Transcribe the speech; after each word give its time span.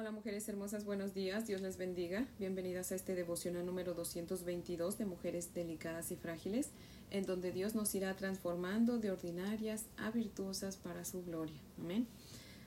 Hola 0.00 0.12
mujeres 0.12 0.48
hermosas, 0.48 0.84
buenos 0.84 1.12
días, 1.12 1.48
Dios 1.48 1.60
les 1.60 1.76
bendiga. 1.76 2.24
Bienvenidas 2.38 2.92
a 2.92 2.94
este 2.94 3.16
devocional 3.16 3.66
número 3.66 3.94
222 3.94 4.96
de 4.96 5.04
Mujeres 5.06 5.52
Delicadas 5.54 6.12
y 6.12 6.16
Frágiles, 6.16 6.68
en 7.10 7.26
donde 7.26 7.50
Dios 7.50 7.74
nos 7.74 7.92
irá 7.96 8.14
transformando 8.14 9.00
de 9.00 9.10
ordinarias 9.10 9.86
a 9.96 10.12
virtuosas 10.12 10.76
para 10.76 11.04
su 11.04 11.24
gloria. 11.24 11.60
Amén. 11.80 12.06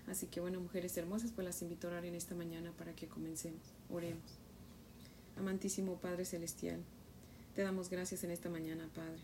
Así 0.07 0.27
que 0.27 0.41
bueno, 0.41 0.59
mujeres 0.59 0.97
hermosas, 0.97 1.31
pues 1.31 1.45
las 1.45 1.61
invito 1.61 1.87
a 1.87 1.91
orar 1.91 2.03
en 2.03 2.15
esta 2.15 2.35
mañana 2.35 2.73
para 2.77 2.93
que 2.97 3.07
comencemos. 3.07 3.63
Oremos. 3.89 4.37
Amantísimo 5.37 6.01
Padre 6.01 6.25
Celestial, 6.25 6.83
te 7.55 7.61
damos 7.61 7.89
gracias 7.89 8.25
en 8.25 8.31
esta 8.31 8.49
mañana, 8.49 8.89
Padre. 8.93 9.21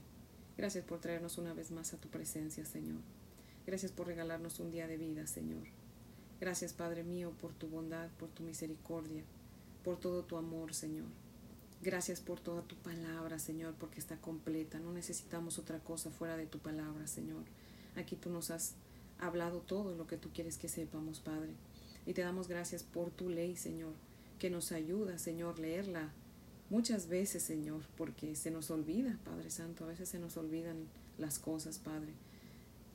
Gracias 0.56 0.86
por 0.86 1.02
traernos 1.02 1.38
una 1.38 1.54
vez 1.54 1.72
más 1.72 1.94
a 1.94 1.98
tu 1.98 2.08
presencia, 2.08 2.64
Señor. 2.64 3.02
Gracias 3.66 3.92
por 3.92 4.08
regalarnos 4.08 4.62
un 4.62 4.72
día 4.72 4.88
de 4.88 4.96
vida, 4.96 5.28
Señor. 5.28 5.68
Gracias, 6.40 6.74
Padre 6.74 7.04
mío, 7.04 7.32
por 7.42 7.54
tu 7.54 7.68
bondad, 7.68 8.10
por 8.20 8.30
tu 8.30 8.44
misericordia, 8.44 9.24
por 9.84 10.00
todo 10.00 10.24
tu 10.24 10.38
amor, 10.38 10.74
Señor. 10.74 11.08
Gracias 11.82 12.22
por 12.22 12.40
toda 12.40 12.62
tu 12.62 12.76
palabra, 12.76 13.40
Señor, 13.40 13.74
porque 13.80 14.00
está 14.00 14.18
completa. 14.18 14.80
No 14.80 14.92
necesitamos 14.94 15.58
otra 15.58 15.80
cosa 15.80 16.12
fuera 16.12 16.38
de 16.38 16.46
tu 16.46 16.60
palabra, 16.60 17.08
Señor. 17.08 17.44
Aquí 17.96 18.16
tú 18.16 18.30
nos 18.30 18.52
has 18.52 18.74
hablado 19.20 19.60
todo 19.62 19.96
lo 19.96 20.06
que 20.08 20.18
tú 20.18 20.30
quieres 20.32 20.58
que 20.58 20.70
sepamos, 20.70 21.20
Padre. 21.20 21.52
Y 22.06 22.14
te 22.14 22.22
damos 22.22 22.48
gracias 22.48 22.84
por 22.84 23.12
tu 23.12 23.30
ley, 23.30 23.56
Señor, 23.56 23.94
que 24.40 24.50
nos 24.50 24.72
ayuda, 24.72 25.18
Señor, 25.18 25.60
leerla 25.60 26.12
muchas 26.70 27.08
veces, 27.08 27.44
Señor, 27.44 27.82
porque 27.98 28.36
se 28.36 28.52
nos 28.52 28.70
olvida, 28.72 29.18
Padre 29.24 29.50
Santo, 29.50 29.84
a 29.84 29.88
veces 29.88 30.10
se 30.10 30.20
nos 30.20 30.38
olvidan 30.38 30.88
las 31.18 31.40
cosas, 31.40 31.80
Padre. 31.80 32.14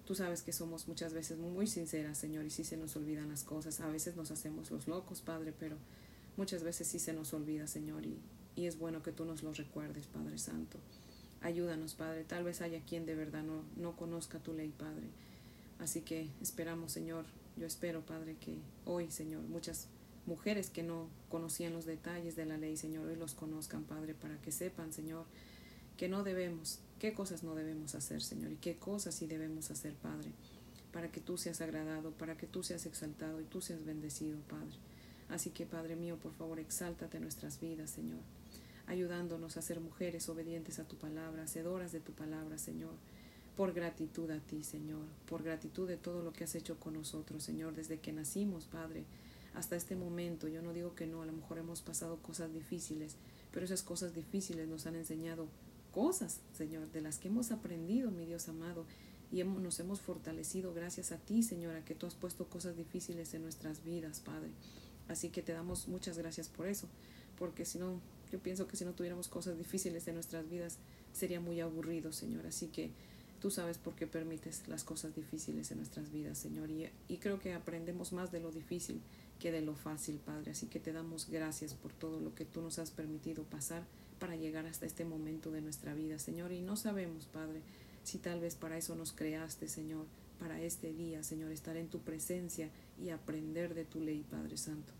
Tú 0.06 0.14
sabes 0.14 0.42
que 0.42 0.52
somos 0.52 0.88
muchas 0.88 1.14
veces 1.14 1.38
muy 1.38 1.66
sinceras, 1.66 2.18
Señor, 2.18 2.44
y 2.44 2.50
sí 2.50 2.64
se 2.64 2.76
nos 2.76 2.96
olvidan 2.96 3.28
las 3.28 3.44
cosas. 3.44 3.80
A 3.80 3.88
veces 3.88 4.16
nos 4.16 4.30
hacemos 4.30 4.70
los 4.70 4.88
locos, 4.88 5.22
Padre, 5.22 5.54
pero 5.58 5.76
muchas 6.36 6.64
veces 6.64 6.88
sí 6.88 6.98
se 6.98 7.12
nos 7.12 7.32
olvida, 7.34 7.66
Señor, 7.66 8.04
y, 8.04 8.18
y 8.56 8.66
es 8.66 8.78
bueno 8.78 9.02
que 9.02 9.12
tú 9.12 9.24
nos 9.24 9.42
lo 9.42 9.52
recuerdes, 9.52 10.06
Padre 10.06 10.38
Santo. 10.38 10.78
Ayúdanos, 11.40 11.94
Padre. 11.94 12.24
Tal 12.24 12.44
vez 12.44 12.60
haya 12.62 12.80
quien 12.80 13.06
de 13.06 13.14
verdad 13.14 13.42
no, 13.42 13.62
no 13.76 13.96
conozca 13.96 14.38
tu 14.38 14.52
ley, 14.52 14.72
Padre. 14.76 15.08
Así 15.78 16.00
que 16.00 16.28
esperamos, 16.40 16.92
Señor. 16.92 17.24
Yo 17.56 17.66
espero, 17.66 18.00
Padre, 18.06 18.36
que 18.40 18.58
hoy, 18.84 19.10
Señor, 19.10 19.42
muchas 19.42 19.88
mujeres 20.26 20.70
que 20.70 20.82
no 20.82 21.08
conocían 21.28 21.72
los 21.72 21.84
detalles 21.84 22.36
de 22.36 22.46
la 22.46 22.56
ley, 22.56 22.76
Señor, 22.76 23.06
hoy 23.06 23.16
los 23.16 23.34
conozcan, 23.34 23.84
Padre, 23.84 24.14
para 24.14 24.40
que 24.40 24.52
sepan, 24.52 24.92
Señor, 24.92 25.26
que 26.02 26.08
no 26.08 26.24
debemos, 26.24 26.80
qué 26.98 27.14
cosas 27.14 27.44
no 27.44 27.54
debemos 27.54 27.94
hacer, 27.94 28.22
Señor, 28.22 28.50
y 28.50 28.56
qué 28.56 28.74
cosas 28.74 29.14
sí 29.14 29.28
debemos 29.28 29.70
hacer, 29.70 29.94
Padre, 29.94 30.32
para 30.92 31.12
que 31.12 31.20
tú 31.20 31.38
seas 31.38 31.60
agradado, 31.60 32.10
para 32.10 32.36
que 32.36 32.48
tú 32.48 32.64
seas 32.64 32.86
exaltado 32.86 33.40
y 33.40 33.44
tú 33.44 33.60
seas 33.60 33.84
bendecido, 33.84 34.40
Padre. 34.48 34.74
Así 35.28 35.50
que, 35.50 35.64
Padre 35.64 35.94
mío, 35.94 36.18
por 36.20 36.32
favor, 36.32 36.58
exáltate 36.58 37.20
nuestras 37.20 37.60
vidas, 37.60 37.88
Señor, 37.88 38.18
ayudándonos 38.88 39.56
a 39.56 39.62
ser 39.62 39.78
mujeres 39.78 40.28
obedientes 40.28 40.80
a 40.80 40.88
tu 40.88 40.96
palabra, 40.96 41.44
hacedoras 41.44 41.92
de 41.92 42.00
tu 42.00 42.10
palabra, 42.10 42.58
Señor, 42.58 42.94
por 43.56 43.72
gratitud 43.72 44.28
a 44.32 44.40
ti, 44.40 44.64
Señor, 44.64 45.04
por 45.28 45.44
gratitud 45.44 45.86
de 45.86 45.98
todo 45.98 46.24
lo 46.24 46.32
que 46.32 46.42
has 46.42 46.56
hecho 46.56 46.80
con 46.80 46.94
nosotros, 46.94 47.44
Señor, 47.44 47.76
desde 47.76 48.00
que 48.00 48.12
nacimos, 48.12 48.66
Padre, 48.66 49.04
hasta 49.54 49.76
este 49.76 49.94
momento. 49.94 50.48
Yo 50.48 50.62
no 50.62 50.72
digo 50.72 50.96
que 50.96 51.06
no, 51.06 51.22
a 51.22 51.26
lo 51.26 51.32
mejor 51.32 51.58
hemos 51.58 51.80
pasado 51.80 52.16
cosas 52.16 52.52
difíciles, 52.52 53.14
pero 53.52 53.64
esas 53.64 53.84
cosas 53.84 54.16
difíciles 54.16 54.66
nos 54.66 54.86
han 54.86 54.96
enseñado 54.96 55.46
cosas, 55.92 56.40
Señor, 56.56 56.90
de 56.90 57.00
las 57.00 57.18
que 57.18 57.28
hemos 57.28 57.52
aprendido, 57.52 58.10
mi 58.10 58.26
Dios 58.26 58.48
amado, 58.48 58.84
y 59.30 59.42
nos 59.44 59.80
hemos 59.80 60.00
fortalecido 60.00 60.74
gracias 60.74 61.12
a 61.12 61.18
ti, 61.18 61.42
Señora, 61.42 61.84
que 61.84 61.94
tú 61.94 62.06
has 62.06 62.14
puesto 62.14 62.46
cosas 62.46 62.76
difíciles 62.76 63.32
en 63.34 63.42
nuestras 63.42 63.84
vidas, 63.84 64.20
Padre. 64.20 64.50
Así 65.08 65.30
que 65.30 65.42
te 65.42 65.52
damos 65.52 65.88
muchas 65.88 66.18
gracias 66.18 66.48
por 66.48 66.66
eso, 66.66 66.88
porque 67.38 67.64
si 67.64 67.78
no, 67.78 68.00
yo 68.30 68.40
pienso 68.40 68.66
que 68.66 68.76
si 68.76 68.84
no 68.84 68.92
tuviéramos 68.92 69.28
cosas 69.28 69.56
difíciles 69.56 70.06
en 70.08 70.14
nuestras 70.14 70.48
vidas, 70.48 70.78
sería 71.12 71.40
muy 71.40 71.60
aburrido, 71.60 72.12
Señor. 72.12 72.46
Así 72.46 72.68
que 72.68 72.90
tú 73.42 73.50
sabes 73.50 73.76
por 73.76 73.96
qué 73.96 74.06
permites 74.06 74.68
las 74.68 74.84
cosas 74.84 75.16
difíciles 75.16 75.72
en 75.72 75.78
nuestras 75.78 76.12
vidas, 76.12 76.38
Señor. 76.38 76.70
Y, 76.70 76.88
y 77.08 77.16
creo 77.16 77.40
que 77.40 77.54
aprendemos 77.54 78.12
más 78.12 78.30
de 78.30 78.38
lo 78.38 78.52
difícil 78.52 79.00
que 79.40 79.50
de 79.50 79.62
lo 79.62 79.74
fácil, 79.74 80.20
Padre. 80.24 80.52
Así 80.52 80.68
que 80.68 80.78
te 80.78 80.92
damos 80.92 81.28
gracias 81.28 81.74
por 81.74 81.92
todo 81.92 82.20
lo 82.20 82.36
que 82.36 82.44
tú 82.44 82.62
nos 82.62 82.78
has 82.78 82.92
permitido 82.92 83.42
pasar 83.42 83.82
para 84.20 84.36
llegar 84.36 84.66
hasta 84.66 84.86
este 84.86 85.04
momento 85.04 85.50
de 85.50 85.60
nuestra 85.60 85.92
vida, 85.92 86.20
Señor. 86.20 86.52
Y 86.52 86.60
no 86.60 86.76
sabemos, 86.76 87.26
Padre, 87.26 87.62
si 88.04 88.18
tal 88.18 88.38
vez 88.38 88.54
para 88.54 88.78
eso 88.78 88.94
nos 88.94 89.12
creaste, 89.12 89.66
Señor, 89.66 90.06
para 90.38 90.62
este 90.62 90.92
día, 90.92 91.24
Señor, 91.24 91.50
estar 91.50 91.76
en 91.76 91.88
tu 91.88 91.98
presencia 91.98 92.70
y 93.02 93.10
aprender 93.10 93.74
de 93.74 93.84
tu 93.84 94.00
ley, 94.00 94.24
Padre 94.30 94.56
Santo. 94.56 94.92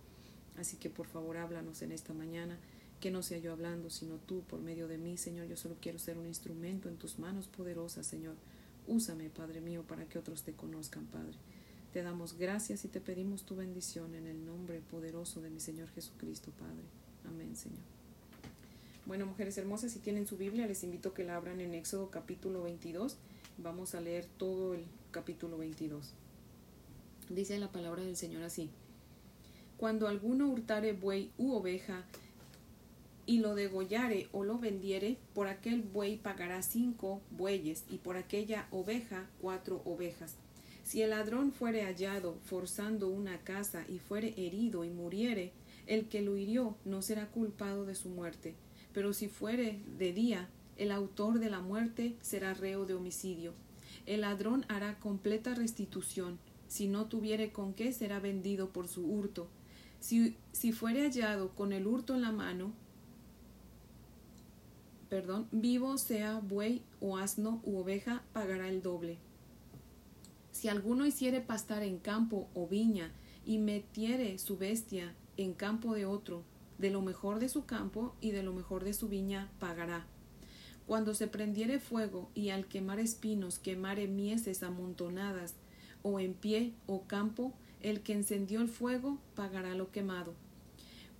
Así 0.59 0.77
que 0.79 0.91
por 0.91 1.07
favor 1.07 1.37
háblanos 1.37 1.81
en 1.83 1.93
esta 1.93 2.13
mañana, 2.13 2.59
que 3.03 3.11
no 3.11 3.25
sea 3.25 3.39
yo 3.39 3.51
hablando, 3.51 3.91
sino 3.91 4.15
tú 4.15 4.43
por 4.43 4.61
medio 4.61 4.87
de 4.87 4.97
mí, 4.97 5.17
Señor. 5.17 5.49
Yo 5.49 5.57
solo 5.57 5.77
quiero 5.81 5.99
ser 5.99 6.19
un 6.19 6.27
instrumento 6.27 6.89
en 6.89 6.97
tus 6.97 7.19
manos 7.19 7.49
poderosas, 7.49 8.07
Señor. 8.07 8.37
Úsame, 8.87 9.29
Padre 9.29 9.61
mío, 9.61 9.83
para 9.83 10.05
que 10.05 10.21
otros 10.21 10.45
te 10.45 10.53
conozcan, 10.53 11.07
Padre. 11.07 11.35
Te 11.93 12.05
damos 12.05 12.39
gracias 12.39 12.85
y 12.85 12.89
te 12.89 13.01
pedimos 13.01 13.43
tu 13.43 13.57
bendición 13.57 14.15
en 14.15 14.29
el 14.29 14.47
nombre 14.47 14.81
poderoso 14.81 15.41
de 15.41 15.51
mi 15.51 15.59
Señor 15.59 15.89
Jesucristo, 15.89 16.53
Padre. 16.53 16.85
Amén, 17.27 17.57
Señor. 17.57 17.81
Bueno, 19.05 19.27
mujeres 19.27 19.59
hermosas, 19.59 19.91
si 19.91 19.99
tienen 19.99 20.29
su 20.29 20.37
Biblia, 20.37 20.69
les 20.69 20.85
invito 20.85 21.09
a 21.09 21.15
que 21.15 21.25
la 21.25 21.35
abran 21.35 21.61
en 21.61 21.75
Éxodo 21.75 22.09
capítulo 22.09 22.63
22. 22.63 23.17
Vamos 23.59 23.97
a 23.97 24.01
leer 24.01 24.27
todo 24.39 24.75
el 24.75 24.85
capítulo 25.11 25.59
22. 25.59 26.13
Dice 27.31 27.59
la 27.59 27.73
palabra 27.73 28.05
del 28.05 28.17
Señor 28.17 28.45
así. 28.45 28.71
Cuando 29.77 30.07
alguno 30.07 30.49
hurtare 30.49 30.93
buey 30.93 31.33
u 31.37 31.55
oveja 31.55 32.05
y 33.27 33.39
lo 33.39 33.55
degollare 33.55 34.29
o 34.33 34.45
lo 34.45 34.59
vendiere, 34.59 35.19
por 35.35 35.49
aquel 35.49 35.83
buey 35.83 36.17
pagará 36.17 36.63
cinco 36.63 37.21
bueyes 37.31 37.85
y 37.89 37.99
por 37.99 38.17
aquella 38.17 38.67
oveja 38.71 39.29
cuatro 39.41 39.83
ovejas. 39.85 40.37
Si 40.85 41.03
el 41.03 41.11
ladrón 41.11 41.53
fuere 41.53 41.85
hallado 41.85 42.37
forzando 42.45 43.09
una 43.09 43.39
casa 43.39 43.85
y 43.89 43.99
fuere 43.99 44.35
herido 44.37 44.85
y 44.85 44.91
muriere, 44.91 45.53
el 45.87 46.09
que 46.09 46.23
lo 46.23 46.37
hirió 46.37 46.77
no 46.85 47.03
será 47.03 47.27
culpado 47.29 47.87
de 47.87 47.95
su 47.95 48.09
muerte 48.09 48.55
pero 48.93 49.13
si 49.13 49.29
fuere 49.29 49.81
de 49.99 50.13
día, 50.13 50.49
el 50.77 50.93
autor 50.93 51.39
de 51.39 51.51
la 51.51 51.61
muerte 51.61 52.17
será 52.21 52.55
reo 52.55 52.85
de 52.85 52.95
homicidio. 52.95 53.55
El 54.07 54.23
ladrón 54.23 54.65
hará 54.69 54.99
completa 54.99 55.55
restitución. 55.55 56.39
Si 56.69 56.89
no 56.89 57.07
tuviere 57.07 57.53
con 57.53 57.75
qué, 57.75 57.93
será 57.93 58.21
vendido 58.21 58.71
por 58.71 58.89
su 58.89 59.07
hurto. 59.07 59.49
Si, 60.01 60.37
si 60.53 60.73
fuere 60.73 61.03
hallado 61.03 61.51
con 61.51 61.73
el 61.73 61.87
hurto 61.87 62.15
en 62.15 62.23
la 62.23 62.33
mano, 62.33 62.73
perdón, 65.13 65.47
vivo 65.53 65.99
sea 65.99 66.41
buey 66.41 66.81
o 66.99 67.19
asno 67.19 67.61
u 67.65 67.77
oveja, 67.77 68.23
pagará 68.33 68.71
el 68.71 68.81
doble. 68.81 69.19
Si 70.53 70.69
alguno 70.69 71.05
hiciere 71.05 71.43
pastar 71.43 71.83
en 71.83 71.99
campo 71.99 72.49
o 72.55 72.67
viña 72.67 73.13
y 73.45 73.59
metiere 73.59 74.39
su 74.39 74.57
bestia 74.57 75.15
en 75.37 75.53
campo 75.53 75.93
de 75.93 76.07
otro, 76.07 76.45
de 76.79 76.89
lo 76.89 77.03
mejor 77.03 77.41
de 77.41 77.51
su 77.51 77.67
campo 77.67 78.17
y 78.23 78.31
de 78.31 78.43
lo 78.43 78.55
mejor 78.55 78.85
de 78.85 78.95
su 78.95 79.07
viña 79.11 79.51
pagará. 79.59 80.07
Cuando 80.87 81.13
se 81.13 81.27
prendiere 81.27 81.79
fuego 81.79 82.31
y 82.35 82.49
al 82.49 82.65
quemar 82.65 82.99
espinos 82.99 83.59
quemare 83.59 84.09
mieses 84.09 84.63
amontonadas, 84.63 85.57
o 86.01 86.21
en 86.21 86.33
pie 86.33 86.73
o 86.87 87.03
campo, 87.03 87.53
el 87.81 88.01
que 88.01 88.15
encendió 88.15 88.63
el 88.63 88.69
fuego 88.69 89.19
pagará 89.35 89.75
lo 89.75 89.91
quemado. 89.91 90.33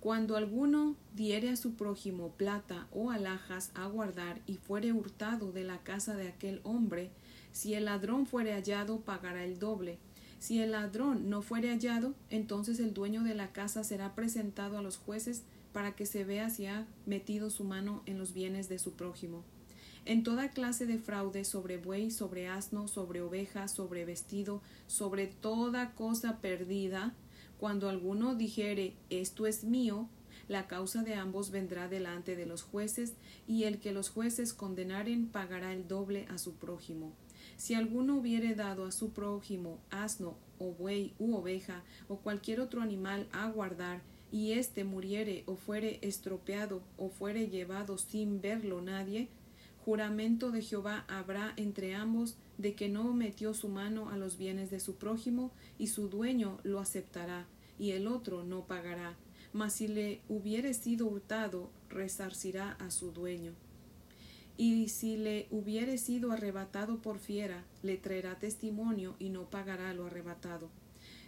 Cuando 0.03 0.35
alguno 0.35 0.97
diere 1.15 1.49
a 1.49 1.55
su 1.55 1.75
prójimo 1.75 2.33
plata 2.33 2.89
o 2.91 3.09
alhajas 3.09 3.71
a 3.73 3.87
guardar 3.87 4.41
y 4.45 4.57
fuere 4.57 4.91
hurtado 4.91 5.53
de 5.53 5.63
la 5.63 5.81
casa 5.81 6.17
de 6.17 6.27
aquel 6.27 6.59
hombre, 6.65 7.09
si 7.53 7.73
el 7.73 7.85
ladrón 7.85 8.25
fuere 8.25 8.51
hallado 8.51 8.99
pagará 8.99 9.45
el 9.45 9.59
doble, 9.59 9.99
si 10.39 10.59
el 10.59 10.71
ladrón 10.71 11.29
no 11.29 11.41
fuere 11.41 11.69
hallado, 11.69 12.15
entonces 12.29 12.81
el 12.81 12.93
dueño 12.93 13.23
de 13.23 13.33
la 13.33 13.53
casa 13.53 13.85
será 13.85 14.13
presentado 14.13 14.77
a 14.77 14.81
los 14.81 14.97
jueces 14.97 15.43
para 15.71 15.95
que 15.95 16.05
se 16.05 16.25
vea 16.25 16.49
si 16.49 16.65
ha 16.65 16.85
metido 17.05 17.49
su 17.49 17.63
mano 17.63 18.03
en 18.05 18.17
los 18.17 18.33
bienes 18.33 18.67
de 18.67 18.79
su 18.79 18.91
prójimo. 18.91 19.45
En 20.03 20.23
toda 20.23 20.51
clase 20.51 20.85
de 20.85 20.97
fraude 20.97 21.45
sobre 21.45 21.77
buey, 21.77 22.11
sobre 22.11 22.49
asno, 22.49 22.89
sobre 22.89 23.21
oveja, 23.21 23.69
sobre 23.69 24.03
vestido, 24.03 24.61
sobre 24.85 25.27
toda 25.27 25.93
cosa 25.93 26.41
perdida, 26.41 27.13
cuando 27.63 27.87
alguno 27.87 28.35
dijere 28.35 28.93
esto 29.09 29.47
es 29.47 29.63
mío, 29.63 30.09
la 30.49 30.67
causa 30.67 31.01
de 31.01 31.13
ambos 31.13 31.49
vendrá 31.49 31.87
delante 31.87 32.35
de 32.35 32.45
los 32.45 32.61
jueces, 32.61 33.13
y 33.47 33.63
el 33.63 33.79
que 33.79 33.93
los 33.93 34.09
jueces 34.09 34.53
condenaren 34.53 35.29
pagará 35.29 35.71
el 35.71 35.87
doble 35.87 36.25
a 36.29 36.37
su 36.37 36.55
prójimo. 36.55 37.13
Si 37.55 37.73
alguno 37.73 38.17
hubiere 38.17 38.53
dado 38.53 38.85
a 38.85 38.91
su 38.91 39.11
prójimo 39.11 39.79
asno 39.91 40.35
o 40.59 40.73
buey 40.73 41.13
u 41.19 41.35
oveja 41.35 41.85
o 42.09 42.17
cualquier 42.17 42.59
otro 42.59 42.81
animal 42.81 43.29
a 43.31 43.49
guardar, 43.49 44.01
y 44.29 44.51
éste 44.51 44.83
muriere 44.83 45.43
o 45.45 45.55
fuere 45.55 45.99
estropeado 46.01 46.81
o 46.97 47.07
fuere 47.07 47.47
llevado 47.47 47.97
sin 47.97 48.41
verlo 48.41 48.81
nadie, 48.81 49.29
juramento 49.83 50.51
de 50.51 50.61
Jehová 50.61 51.05
habrá 51.07 51.53
entre 51.57 51.93
ambos 51.93 52.37
de 52.57 52.73
que 52.73 52.87
no 52.87 53.13
metió 53.13 53.53
su 53.53 53.67
mano 53.67 54.09
a 54.09 54.17
los 54.17 54.37
bienes 54.37 54.71
de 54.71 54.79
su 54.79 54.95
prójimo, 54.95 55.51
y 55.77 55.87
su 55.87 56.07
dueño 56.07 56.59
lo 56.63 56.79
aceptará, 56.79 57.45
y 57.77 57.91
el 57.91 58.07
otro 58.07 58.43
no 58.43 58.65
pagará. 58.65 59.15
Mas 59.51 59.73
si 59.73 59.87
le 59.87 60.21
hubiere 60.29 60.73
sido 60.73 61.07
hurtado, 61.07 61.69
resarcirá 61.89 62.71
a 62.79 62.91
su 62.91 63.11
dueño. 63.11 63.51
Y 64.57 64.89
si 64.89 65.17
le 65.17 65.47
hubiere 65.51 65.97
sido 65.97 66.31
arrebatado 66.31 67.01
por 67.01 67.19
fiera, 67.19 67.63
le 67.81 67.97
traerá 67.97 68.39
testimonio 68.39 69.15
y 69.19 69.29
no 69.29 69.49
pagará 69.49 69.93
lo 69.93 70.05
arrebatado. 70.05 70.69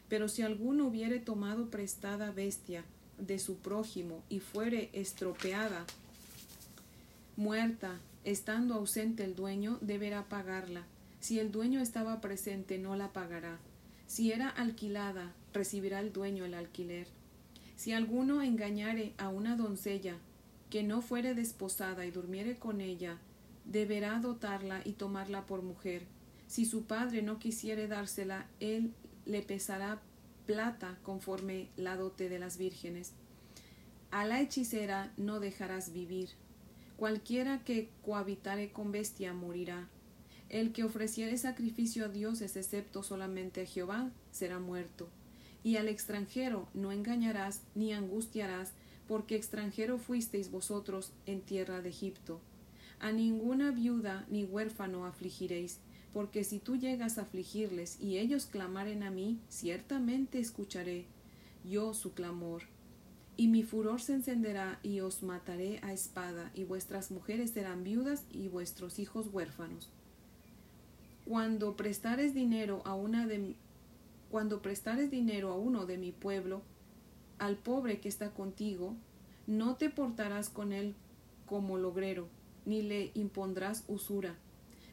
Pero 0.08 0.30
si 0.30 0.44
alguno 0.44 0.88
hubiere 0.88 1.20
tomado 1.20 1.70
prestada 1.70 2.32
bestia 2.32 2.86
de 3.18 3.40
su 3.40 3.58
prójimo 3.58 4.24
y 4.30 4.40
fuere 4.40 4.90
estropeada, 4.94 5.86
muerta, 7.36 8.00
estando 8.26 8.74
ausente 8.74 9.24
el 9.24 9.36
dueño, 9.36 9.78
deberá 9.82 10.28
pagarla. 10.28 10.86
Si 11.20 11.40
el 11.40 11.52
dueño 11.52 11.80
estaba 11.80 12.20
presente, 12.22 12.78
no 12.78 12.96
la 12.96 13.14
pagará. 13.14 13.60
Si 14.08 14.32
era 14.32 14.50
alquilada, 14.50 15.34
recibirá 15.54 16.00
el 16.00 16.12
dueño 16.12 16.44
el 16.46 16.54
alquiler. 16.54 17.08
Si 17.76 17.94
alguno 17.94 18.42
engañare 18.42 19.14
a 19.18 19.30
una 19.30 19.56
doncella 19.56 20.18
que 20.70 20.84
no 20.84 21.02
fuere 21.02 21.34
desposada 21.36 22.06
y 22.06 22.12
durmiere 22.12 22.58
con 22.58 22.82
ella, 22.82 23.18
deberá 23.66 24.20
dotarla 24.20 24.82
y 24.84 24.94
tomarla 24.94 25.46
por 25.46 25.62
mujer. 25.62 26.04
Si 26.48 26.66
su 26.66 26.84
padre 26.84 27.22
no 27.22 27.40
quisiere 27.40 27.88
dársela, 27.88 28.48
él 28.60 28.94
le 29.26 29.42
pesará 29.42 30.02
plata 30.46 30.98
conforme 31.04 31.70
la 31.76 31.96
dote 31.96 32.30
de 32.30 32.40
las 32.40 32.58
vírgenes. 32.58 33.14
A 34.12 34.26
la 34.26 34.42
hechicera 34.42 35.12
no 35.18 35.40
dejarás 35.40 35.92
vivir. 35.92 36.30
Cualquiera 36.98 37.64
que 37.64 37.90
cohabitare 38.04 38.72
con 38.72 38.92
bestia 38.92 39.34
morirá. 39.34 39.90
El 40.50 40.72
que 40.72 40.84
ofreciere 40.84 41.38
sacrificio 41.38 42.06
a 42.06 42.08
dioses 42.08 42.56
excepto 42.56 43.04
solamente 43.04 43.62
a 43.62 43.66
Jehová 43.66 44.12
será 44.32 44.60
muerto. 44.60 45.10
Y 45.64 45.78
al 45.78 45.90
extranjero 45.90 46.70
no 46.74 46.92
engañarás 46.92 47.62
ni 47.74 47.92
angustiarás, 47.92 48.72
porque 49.08 49.36
extranjero 49.36 49.98
fuisteis 49.98 50.50
vosotros 50.50 51.12
en 51.26 51.42
tierra 51.42 51.82
de 51.82 51.90
Egipto. 51.90 52.40
A 53.00 53.12
ninguna 53.12 53.72
viuda 53.72 54.26
ni 54.30 54.46
huérfano 54.46 55.06
afligiréis, 55.06 55.80
porque 56.14 56.44
si 56.44 56.60
tú 56.60 56.78
llegas 56.78 57.18
a 57.18 57.24
afligirles 57.24 58.00
y 58.00 58.20
ellos 58.20 58.46
clamaren 58.46 59.04
a 59.04 59.12
mí, 59.12 59.40
ciertamente 59.50 60.40
escucharé 60.40 61.06
yo 61.66 61.94
su 61.94 62.14
clamor. 62.14 62.64
Y 63.38 63.48
mi 63.48 63.64
furor 63.64 64.02
se 64.02 64.14
encenderá 64.14 64.80
y 64.82 65.02
os 65.02 65.22
mataré 65.22 65.80
a 65.82 65.92
espada, 65.92 66.52
y 66.54 66.64
vuestras 66.64 67.12
mujeres 67.12 67.52
serán 67.52 67.84
viudas 67.84 68.24
y 68.32 68.48
vuestros 68.48 69.00
hijos 69.00 69.28
huérfanos. 69.32 69.90
Cuando 71.26 71.76
prestares 71.76 72.34
dinero 72.34 72.82
a 72.86 72.96
una 72.96 73.28
de 73.28 73.56
cuando 74.32 74.62
prestares 74.62 75.12
dinero 75.12 75.52
a 75.52 75.58
uno 75.58 75.86
de 75.86 75.98
mi 75.98 76.12
pueblo, 76.12 76.62
al 77.40 77.58
pobre 77.58 78.00
que 78.00 78.10
está 78.10 78.32
contigo, 78.32 78.96
no 79.48 79.76
te 79.76 79.90
portarás 79.90 80.50
con 80.50 80.74
él 80.74 80.96
como 81.46 81.78
logrero, 81.78 82.28
ni 82.66 82.82
le 82.82 83.12
impondrás 83.14 83.84
usura. 83.88 84.36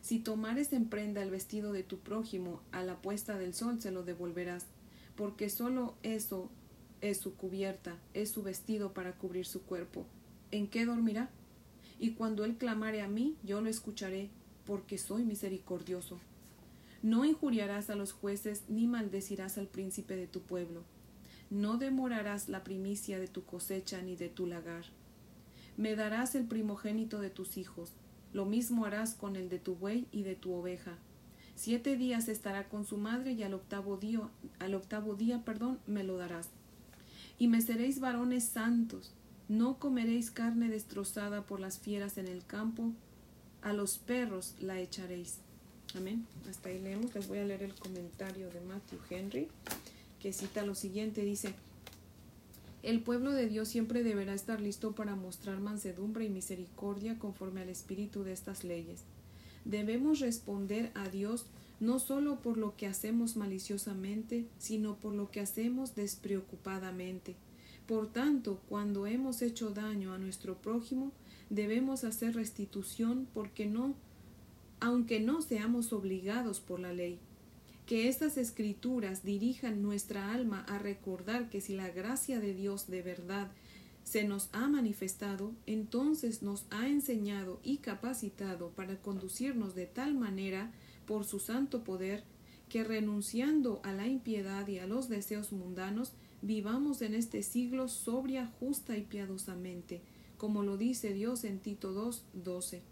Si 0.01 0.19
tomares 0.19 0.73
en 0.73 0.89
prenda 0.89 1.23
el 1.23 1.31
vestido 1.31 1.73
de 1.73 1.83
tu 1.83 1.99
prójimo 1.99 2.61
a 2.73 2.83
la 2.83 3.01
puesta 3.01 3.39
del 3.39 3.55
sol, 3.55 3.81
se 3.81 3.91
lo 3.91 4.03
devolverás, 4.03 4.67
porque 5.17 5.49
sólo 5.49 5.95
eso 6.03 6.51
es 7.03 7.19
su 7.19 7.35
cubierta, 7.35 7.99
es 8.15 8.31
su 8.31 8.43
vestido 8.43 8.95
para 8.95 9.13
cubrir 9.13 9.45
su 9.45 9.63
cuerpo. 9.63 10.07
¿En 10.51 10.67
qué 10.69 10.87
dormirá? 10.87 11.29
Y 11.99 12.13
cuando 12.13 12.47
él 12.47 12.57
clamare 12.57 13.03
a 13.03 13.09
mí, 13.09 13.37
yo 13.45 13.61
lo 13.61 13.69
escucharé, 13.69 14.31
porque 14.65 14.97
soy 14.97 15.25
misericordioso. 15.25 16.19
No 17.03 17.27
injuriarás 17.27 17.91
a 17.91 17.97
los 17.97 18.13
jueces, 18.13 18.63
ni 18.69 18.87
maldecirás 18.87 19.59
al 19.59 19.67
príncipe 19.67 20.17
de 20.17 20.27
tu 20.27 20.41
pueblo 20.41 20.85
no 21.53 21.77
demorarás 21.77 22.49
la 22.49 22.65
primicia 22.65 23.21
de 23.21 23.29
tu 23.29 23.45
cosecha 23.45 24.01
ni 24.01 24.17
de 24.17 24.31
tu 24.31 24.47
lagar. 24.47 24.87
Me 25.77 25.95
darás 25.95 26.35
el 26.35 26.47
primogénito 26.47 27.21
de 27.21 27.29
tus 27.29 27.59
hijos, 27.59 27.93
lo 28.33 28.47
mismo 28.47 28.87
harás 28.87 29.15
con 29.15 29.37
el 29.37 29.51
de 29.51 29.59
tu 29.59 29.75
buey 29.75 30.07
y 30.13 30.23
de 30.23 30.35
tu 30.35 30.55
oveja. 30.55 30.97
Siete 31.55 31.99
días 31.99 32.29
estará 32.29 32.71
con 32.71 32.87
su 32.87 32.97
madre 32.97 33.33
y 33.33 33.43
al 33.43 33.53
octavo 33.53 33.99
día, 33.99 34.21
al 34.61 34.75
octavo 34.75 35.15
día, 35.15 35.45
perdón, 35.45 35.79
me 35.87 36.05
lo 36.05 36.17
darás. 36.17 36.49
Y 37.43 37.49
me 37.49 37.61
seréis 37.61 37.99
varones 37.99 38.45
santos, 38.45 39.11
no 39.49 39.81
comeréis 39.81 40.31
carne 40.31 40.69
destrozada 40.69 41.45
por 41.45 41.59
las 41.59 41.81
fieras 41.81 42.17
en 42.17 42.29
el 42.29 42.47
campo, 42.47 42.93
a 43.63 43.73
los 43.73 43.99
perros 43.99 44.55
la 44.61 44.79
echaréis. 44.79 45.39
Amén. 45.97 46.25
Hasta 46.49 46.69
ahí 46.69 46.81
leemos. 46.81 47.13
Les 47.17 47.27
voy 47.27 47.39
a 47.39 47.45
leer 47.45 47.65
el 47.65 47.75
comentario 47.75 48.49
de 48.49 48.61
Matthew 48.61 49.01
Henry 49.11 49.49
que 50.21 50.33
cita 50.33 50.65
lo 50.65 50.77
siguiente, 50.77 51.25
dice, 51.25 51.53
el 52.85 53.01
pueblo 53.01 53.33
de 53.33 53.49
Dios 53.49 53.67
siempre 53.67 54.05
deberá 54.05 54.35
estar 54.35 54.61
listo 54.61 54.93
para 54.93 55.17
mostrar 55.17 55.59
mansedumbre 55.59 56.25
y 56.25 56.29
misericordia 56.29 57.19
conforme 57.19 57.63
al 57.63 57.71
espíritu 57.71 58.23
de 58.23 58.35
estas 58.35 58.63
leyes. 58.63 59.01
Debemos 59.65 60.21
responder 60.21 60.93
a 60.95 61.09
Dios 61.09 61.47
no 61.83 61.99
solo 61.99 62.41
por 62.41 62.59
lo 62.59 62.77
que 62.77 62.87
hacemos 62.87 63.37
maliciosamente, 63.37 64.47
sino 64.57 64.97
por 65.01 65.15
lo 65.15 65.33
que 65.33 65.41
hacemos 65.41 65.97
despreocupadamente. 65.97 67.35
Por 67.89 68.13
tanto, 68.13 68.61
cuando 68.69 69.09
hemos 69.09 69.43
hecho 69.43 69.71
daño 69.71 70.15
a 70.15 70.19
nuestro 70.19 70.57
prójimo, 70.63 71.11
debemos 71.51 72.05
hacer 72.05 72.37
restitución 72.37 73.27
porque 73.35 73.67
no, 73.67 73.97
aunque 74.79 75.19
no 75.19 75.43
seamos 75.43 75.93
obligados 75.93 76.61
por 76.61 76.79
la 76.79 76.93
ley 76.93 77.19
que 77.85 78.09
estas 78.09 78.39
escrituras 78.39 79.25
dirijan 79.25 79.83
nuestra 79.83 80.33
alma 80.33 80.65
a 80.69 80.79
recordar 80.79 81.51
que 81.51 81.61
si 81.61 81.75
la 81.75 81.91
gracia 81.91 82.39
de 82.39 82.55
Dios 82.55 82.87
de 82.87 83.03
verdad 83.03 83.51
se 84.05 84.23
nos 84.23 84.49
ha 84.53 84.69
manifestado, 84.69 85.53
entonces 85.67 86.43
nos 86.43 86.65
ha 86.71 86.89
enseñado 86.89 87.61
y 87.65 87.79
capacitado 87.79 88.71
para 88.71 89.01
conducirnos 89.01 89.75
de 89.75 89.87
tal 89.87 90.15
manera 90.15 90.71
por 91.07 91.25
su 91.25 91.39
santo 91.39 91.85
poder 91.85 92.25
que 92.69 92.85
renunciando 92.85 93.81
a 93.85 93.93
la 93.93 94.07
impiedad 94.07 94.67
y 94.67 94.79
a 94.79 94.87
los 94.87 95.09
deseos 95.09 95.53
mundanos, 95.53 96.13
vivamos 96.41 97.03
en 97.03 97.15
este 97.15 97.43
siglo 97.43 97.89
sobria, 97.89 98.51
justa 98.59 98.97
y 98.97 99.03
piadosamente, 99.03 100.01
como 100.39 100.63
lo 100.63 100.77
dice 100.77 101.13
Dios 101.13 101.45
en 101.45 101.59
Tito 101.59 101.93
2, 101.93 102.25
12. 102.33 102.83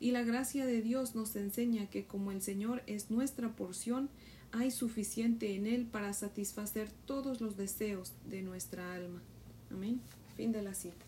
Y 0.00 0.10
la 0.12 0.22
gracia 0.22 0.66
de 0.66 0.80
Dios 0.80 1.14
nos 1.14 1.36
enseña 1.36 1.90
que 1.90 2.06
como 2.06 2.32
el 2.32 2.40
Señor 2.40 2.82
es 2.86 3.10
nuestra 3.10 3.54
porción, 3.54 4.08
hay 4.52 4.70
suficiente 4.70 5.54
en 5.54 5.66
Él 5.66 5.84
para 5.84 6.12
satisfacer 6.12 6.88
todos 7.04 7.40
los 7.40 7.56
deseos 7.56 8.12
de 8.28 8.42
nuestra 8.42 8.94
alma. 8.94 9.20
Amén. 9.70 10.00
Fin 10.36 10.52
de 10.52 10.62
la 10.62 10.74
cita. 10.74 11.04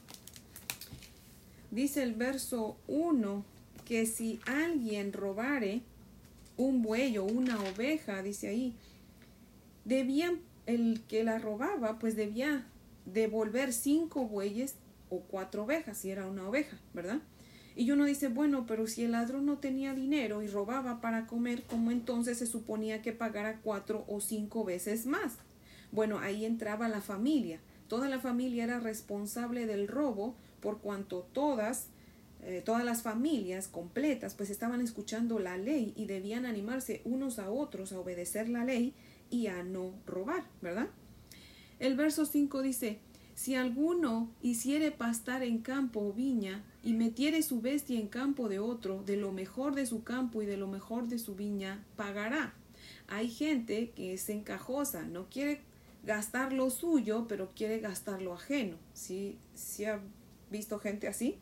Dice 1.71 2.02
el 2.02 2.14
verso 2.14 2.76
1 2.88 3.44
que 3.85 4.06
si 4.06 4.38
alguien 4.47 5.12
robare 5.12 5.83
un 6.59 6.83
buey 6.83 7.17
o 7.17 7.25
una 7.25 7.59
oveja, 7.62 8.23
dice 8.23 8.49
ahí, 8.49 8.75
debían, 9.87 10.41
el 10.67 11.00
que 11.09 11.25
la 11.25 11.38
robaba, 11.38 11.99
pues 11.99 12.15
debía 12.15 12.67
devolver 13.07 13.73
cinco 13.73 14.27
bueyes 14.27 14.75
o 15.09 15.21
cuatro 15.21 15.65
ovejas, 15.65 15.97
si 15.97 16.11
era 16.11 16.27
una 16.27 16.47
oveja, 16.47 16.77
¿verdad? 16.93 17.21
Y 17.75 17.93
uno 17.93 18.05
dice, 18.05 18.29
bueno, 18.29 18.67
pero 18.67 18.87
si 18.88 19.05
el 19.05 19.12
ladrón 19.12 19.47
no 19.47 19.59
tenía 19.59 19.95
dinero 19.95 20.43
y 20.43 20.49
robaba 20.49 21.00
para 21.00 21.27
comer, 21.27 21.62
¿cómo 21.62 21.93
entonces 21.93 22.38
se 22.38 22.47
suponía 22.47 23.03
que 23.03 23.12
pagara 23.12 23.61
cuatro 23.62 24.05
o 24.09 24.21
cinco 24.21 24.65
veces 24.65 25.07
más? 25.07 25.37
Bueno, 25.93 26.19
ahí 26.19 26.45
entraba 26.45 26.88
la 26.88 27.00
familia. 27.00 27.61
Toda 27.87 28.09
la 28.09 28.19
familia 28.19 28.65
era 28.65 28.81
responsable 28.81 29.65
del 29.67 29.87
robo 29.87 30.35
por 30.61 30.79
cuanto 30.79 31.21
todas, 31.33 31.87
eh, 32.42 32.62
todas 32.64 32.85
las 32.85 33.02
familias 33.02 33.68
completas 33.68 34.35
pues 34.35 34.50
estaban 34.50 34.80
escuchando 34.80 35.38
la 35.38 35.57
ley 35.57 35.92
y 35.97 36.07
debían 36.07 36.47
animarse 36.47 37.02
unos 37.04 37.38
a 37.38 37.50
otros 37.50 37.92
a 37.92 38.00
obedecer 38.00 38.49
la 38.49 38.64
ley 38.64 38.95
y 39.30 39.49
a 39.49 39.62
no 39.62 39.92
robar, 40.07 40.45
¿verdad? 40.62 40.88
El 41.78 41.97
verso 41.97 42.25
5 42.25 42.62
dice, 42.62 42.99
si 43.35 43.54
alguno 43.54 44.33
hiciere 44.42 44.90
pastar 44.90 45.42
en 45.42 45.59
campo 45.59 46.00
o 46.00 46.12
viña, 46.12 46.64
y 46.83 46.95
metiere 46.95 47.42
su 47.42 47.61
bestia 47.61 48.00
en 48.00 48.09
campo 48.09 48.49
de 48.49 48.59
otro, 48.59 49.02
de 49.02 49.16
lo 49.16 49.30
mejor 49.30 49.75
de 49.75 49.85
su 49.85 50.04
campo 50.04 50.42
y 50.42 50.47
de 50.47 50.57
lo 50.57 50.68
mejor 50.68 51.09
de 51.09 51.18
su 51.18 51.35
viña, 51.35 51.85
pagará. 51.97 52.54
Hay 53.09 53.28
gente 53.28 53.90
que 53.90 54.14
es 54.14 54.28
encajosa, 54.28 55.02
no 55.02 55.28
quiere 55.28 55.61
gastar 56.04 56.52
lo 56.52 56.71
suyo, 56.71 57.26
pero 57.28 57.50
quiere 57.54 57.80
gastar 57.80 58.23
lo 58.23 58.33
ajeno. 58.33 58.78
¿Sí, 58.95 59.38
¿Sí 59.54 59.85
ha 59.85 60.00
visto 60.50 60.78
gente 60.78 61.09
así? 61.09 61.38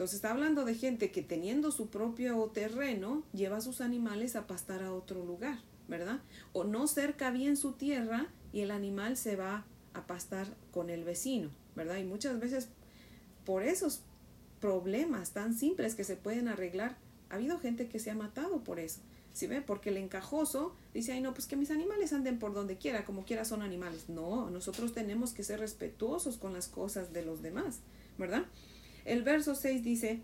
Entonces 0.00 0.16
está 0.16 0.30
hablando 0.30 0.64
de 0.64 0.74
gente 0.74 1.10
que 1.10 1.20
teniendo 1.20 1.70
su 1.70 1.88
propio 1.88 2.42
terreno, 2.54 3.22
lleva 3.34 3.60
sus 3.60 3.82
animales 3.82 4.34
a 4.34 4.46
pastar 4.46 4.82
a 4.82 4.94
otro 4.94 5.26
lugar, 5.26 5.58
¿verdad? 5.88 6.20
O 6.54 6.64
no 6.64 6.86
cerca 6.86 7.30
bien 7.30 7.58
su 7.58 7.72
tierra 7.72 8.28
y 8.50 8.62
el 8.62 8.70
animal 8.70 9.18
se 9.18 9.36
va 9.36 9.66
a 9.92 10.06
pastar 10.06 10.46
con 10.70 10.88
el 10.88 11.04
vecino, 11.04 11.50
¿verdad? 11.76 11.98
Y 11.98 12.04
muchas 12.04 12.40
veces 12.40 12.68
por 13.44 13.62
esos 13.62 14.00
problemas 14.58 15.32
tan 15.32 15.52
simples 15.52 15.94
que 15.94 16.04
se 16.04 16.16
pueden 16.16 16.48
arreglar, 16.48 16.96
ha 17.28 17.34
habido 17.34 17.58
gente 17.58 17.86
que 17.90 17.98
se 17.98 18.10
ha 18.10 18.14
matado 18.14 18.64
por 18.64 18.80
eso. 18.80 19.00
¿Sí 19.34 19.48
ve? 19.48 19.60
Porque 19.60 19.90
el 19.90 19.98
encajoso 19.98 20.74
dice, 20.94 21.12
ay 21.12 21.20
no, 21.20 21.34
pues 21.34 21.46
que 21.46 21.56
mis 21.56 21.70
animales 21.70 22.14
anden 22.14 22.38
por 22.38 22.54
donde 22.54 22.78
quiera, 22.78 23.04
como 23.04 23.26
quiera 23.26 23.44
son 23.44 23.60
animales. 23.60 24.08
No, 24.08 24.48
nosotros 24.48 24.94
tenemos 24.94 25.34
que 25.34 25.44
ser 25.44 25.60
respetuosos 25.60 26.38
con 26.38 26.54
las 26.54 26.68
cosas 26.68 27.12
de 27.12 27.22
los 27.22 27.42
demás, 27.42 27.80
¿verdad? 28.16 28.46
El 29.04 29.22
verso 29.22 29.54
6 29.54 29.82
dice 29.82 30.20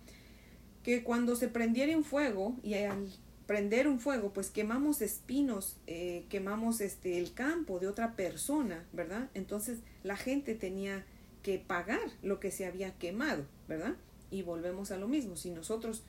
que 0.83 1.03
cuando 1.03 1.37
se 1.37 1.49
prendiera 1.49 1.97
un 1.97 2.05
fuego 2.05 2.57
y 2.63 2.75
al 2.75 3.09
prender 3.47 3.87
un 3.87 4.01
fuego, 4.01 4.33
pues 4.33 4.51
quemamos 4.51 5.01
espinos, 5.03 5.77
eh, 5.87 6.27
quemamos 6.29 6.81
este 6.81 7.19
el 7.19 7.33
campo 7.33 7.79
de 7.79 7.87
otra 7.87 8.17
persona, 8.17 8.85
¿verdad? 8.93 9.31
Entonces 9.35 9.79
la 10.03 10.17
gente 10.17 10.55
tenía 10.55 11.05
que 11.43 11.59
pagar 11.59 12.11
lo 12.23 12.41
que 12.41 12.51
se 12.51 12.67
había 12.67 12.93
quemado, 12.99 13.45
¿verdad? 13.69 13.95
Y 14.31 14.43
volvemos 14.43 14.91
a 14.91 14.97
lo 14.97 15.07
mismo, 15.07 15.37
si 15.37 15.51
nosotros, 15.51 16.03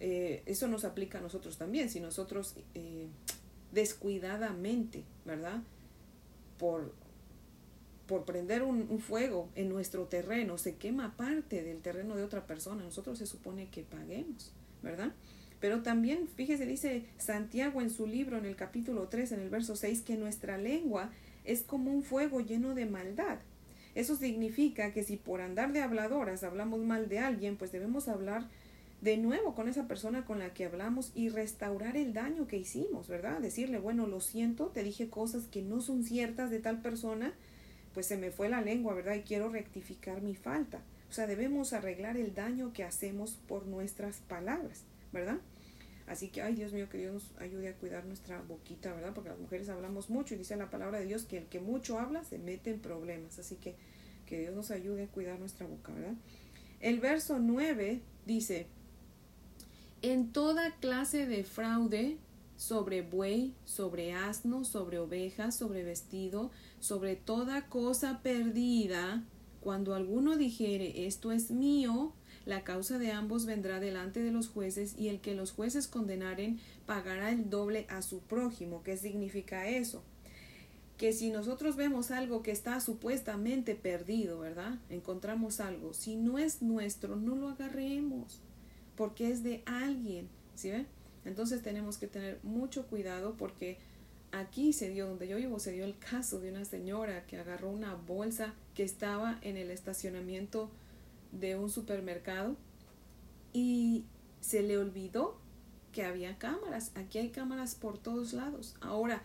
eh, 0.00 0.42
eso 0.46 0.66
nos 0.66 0.84
aplica 0.84 1.18
a 1.18 1.20
nosotros 1.20 1.58
también, 1.58 1.90
si 1.90 2.00
nosotros 2.00 2.56
eh, 2.74 3.08
descuidadamente, 3.72 5.04
¿verdad? 5.26 5.62
Por, 6.58 6.94
por 8.08 8.24
prender 8.24 8.62
un, 8.62 8.98
fuego 8.98 9.48
en 9.54 9.68
nuestro 9.68 10.06
terreno, 10.06 10.58
se 10.58 10.74
quema 10.76 11.16
parte 11.16 11.62
del 11.62 11.80
terreno 11.80 12.16
de 12.16 12.24
otra 12.24 12.46
persona, 12.46 12.82
nosotros 12.82 13.18
se 13.18 13.26
supone 13.26 13.68
que 13.68 13.82
paguemos, 13.82 14.50
¿verdad? 14.82 15.12
Pero 15.60 15.82
también, 15.82 16.26
fíjese, 16.34 16.66
dice 16.66 17.04
Santiago 17.18 17.82
en 17.82 17.90
su 17.90 18.06
libro, 18.06 18.38
en 18.38 18.46
el 18.46 18.56
capítulo 18.56 19.08
3, 19.08 19.32
en 19.32 19.40
el 19.40 19.50
verso 19.50 19.76
6, 19.76 20.02
que 20.02 20.16
nuestra 20.16 20.56
lengua 20.56 21.10
es 21.44 21.62
como 21.62 21.92
un 21.92 22.02
fuego 22.02 22.40
lleno 22.40 22.74
de 22.74 22.86
maldad. 22.86 23.38
Eso 23.94 24.16
significa 24.16 24.92
que 24.92 25.02
si 25.02 25.16
por 25.16 25.42
andar 25.42 25.72
de 25.72 25.82
habladoras 25.82 26.44
hablamos 26.44 26.80
mal 26.80 27.08
de 27.08 27.18
alguien, 27.18 27.56
pues 27.56 27.72
debemos 27.72 28.08
hablar 28.08 28.48
de 29.02 29.16
nuevo 29.18 29.54
con 29.54 29.68
esa 29.68 29.86
persona 29.86 30.24
con 30.24 30.38
la 30.38 30.54
que 30.54 30.64
hablamos 30.64 31.12
y 31.14 31.28
restaurar 31.28 31.96
el 31.96 32.14
daño 32.14 32.46
que 32.46 32.56
hicimos, 32.56 33.06
¿verdad? 33.06 33.40
Decirle, 33.40 33.78
bueno, 33.78 34.06
lo 34.06 34.20
siento, 34.20 34.68
te 34.68 34.82
dije 34.82 35.10
cosas 35.10 35.44
que 35.44 35.62
no 35.62 35.80
son 35.82 36.04
ciertas 36.04 36.50
de 36.50 36.58
tal 36.58 36.80
persona, 36.80 37.34
pues 37.98 38.06
se 38.06 38.16
me 38.16 38.30
fue 38.30 38.48
la 38.48 38.60
lengua, 38.60 38.94
¿verdad? 38.94 39.16
Y 39.16 39.22
quiero 39.22 39.48
rectificar 39.48 40.22
mi 40.22 40.36
falta. 40.36 40.78
O 41.10 41.12
sea, 41.12 41.26
debemos 41.26 41.72
arreglar 41.72 42.16
el 42.16 42.32
daño 42.32 42.72
que 42.72 42.84
hacemos 42.84 43.32
por 43.48 43.66
nuestras 43.66 44.18
palabras. 44.18 44.84
¿verdad? 45.12 45.38
Así 46.06 46.28
que, 46.28 46.42
ay 46.42 46.54
Dios 46.54 46.72
mío, 46.72 46.88
que 46.88 46.98
Dios 46.98 47.12
nos 47.12 47.40
ayude 47.40 47.70
a 47.70 47.74
cuidar 47.74 48.04
nuestra 48.04 48.40
boquita, 48.42 48.94
¿verdad? 48.94 49.14
Porque 49.16 49.30
las 49.30 49.40
mujeres 49.40 49.68
hablamos 49.68 50.10
mucho 50.10 50.36
y 50.36 50.38
dice 50.38 50.54
la 50.54 50.70
palabra 50.70 51.00
de 51.00 51.06
Dios 51.06 51.24
que 51.24 51.38
el 51.38 51.46
que 51.46 51.58
mucho 51.58 51.98
habla 51.98 52.22
se 52.22 52.38
mete 52.38 52.70
en 52.70 52.78
problemas. 52.78 53.40
Así 53.40 53.56
que 53.56 53.74
que 54.26 54.38
Dios 54.38 54.54
nos 54.54 54.70
ayude 54.70 55.02
a 55.02 55.06
cuidar 55.08 55.40
nuestra 55.40 55.66
boca, 55.66 55.92
¿verdad? 55.92 56.14
El 56.78 57.00
verso 57.00 57.40
9 57.40 58.00
dice, 58.26 58.68
en 60.02 60.30
toda 60.30 60.76
clase 60.76 61.26
de 61.26 61.42
fraude, 61.42 62.18
sobre 62.58 63.02
buey, 63.02 63.54
sobre 63.64 64.12
asno, 64.12 64.64
sobre 64.64 64.98
ovejas, 64.98 65.56
sobre 65.56 65.84
vestido, 65.84 66.50
sobre 66.80 67.16
toda 67.16 67.66
cosa 67.66 68.20
perdida, 68.22 69.24
cuando 69.60 69.94
alguno 69.94 70.36
dijere 70.36 71.06
esto 71.06 71.32
es 71.32 71.50
mío, 71.50 72.12
la 72.46 72.64
causa 72.64 72.98
de 72.98 73.12
ambos 73.12 73.44
vendrá 73.44 73.80
delante 73.80 74.22
de 74.22 74.30
los 74.30 74.48
jueces 74.48 74.94
y 74.96 75.08
el 75.08 75.20
que 75.20 75.34
los 75.34 75.52
jueces 75.52 75.86
condenaren 75.86 76.58
pagará 76.86 77.30
el 77.30 77.50
doble 77.50 77.86
a 77.90 78.00
su 78.00 78.20
prójimo. 78.20 78.82
¿Qué 78.82 78.96
significa 78.96 79.68
eso? 79.68 80.02
Que 80.96 81.12
si 81.12 81.30
nosotros 81.30 81.76
vemos 81.76 82.10
algo 82.10 82.42
que 82.42 82.50
está 82.50 82.80
supuestamente 82.80 83.74
perdido, 83.74 84.38
¿verdad? 84.38 84.78
Encontramos 84.88 85.60
algo. 85.60 85.92
Si 85.92 86.16
no 86.16 86.38
es 86.38 86.62
nuestro, 86.62 87.16
no 87.16 87.36
lo 87.36 87.48
agarremos, 87.48 88.40
porque 88.96 89.30
es 89.30 89.42
de 89.42 89.62
alguien, 89.66 90.28
¿sí 90.54 90.70
ven? 90.70 90.86
Entonces 91.24 91.62
tenemos 91.62 91.98
que 91.98 92.06
tener 92.06 92.40
mucho 92.42 92.86
cuidado 92.86 93.34
porque 93.36 93.76
aquí 94.32 94.72
se 94.72 94.90
dio, 94.90 95.06
donde 95.06 95.28
yo 95.28 95.36
vivo, 95.36 95.58
se 95.58 95.72
dio 95.72 95.84
el 95.84 95.98
caso 95.98 96.40
de 96.40 96.50
una 96.50 96.64
señora 96.64 97.26
que 97.26 97.38
agarró 97.38 97.70
una 97.70 97.94
bolsa 97.94 98.54
que 98.74 98.82
estaba 98.82 99.38
en 99.42 99.56
el 99.56 99.70
estacionamiento 99.70 100.70
de 101.32 101.56
un 101.56 101.70
supermercado 101.70 102.56
y 103.52 104.04
se 104.40 104.62
le 104.62 104.78
olvidó 104.78 105.38
que 105.92 106.04
había 106.04 106.38
cámaras. 106.38 106.92
Aquí 106.94 107.18
hay 107.18 107.30
cámaras 107.30 107.74
por 107.74 107.98
todos 107.98 108.32
lados. 108.32 108.76
Ahora, 108.80 109.22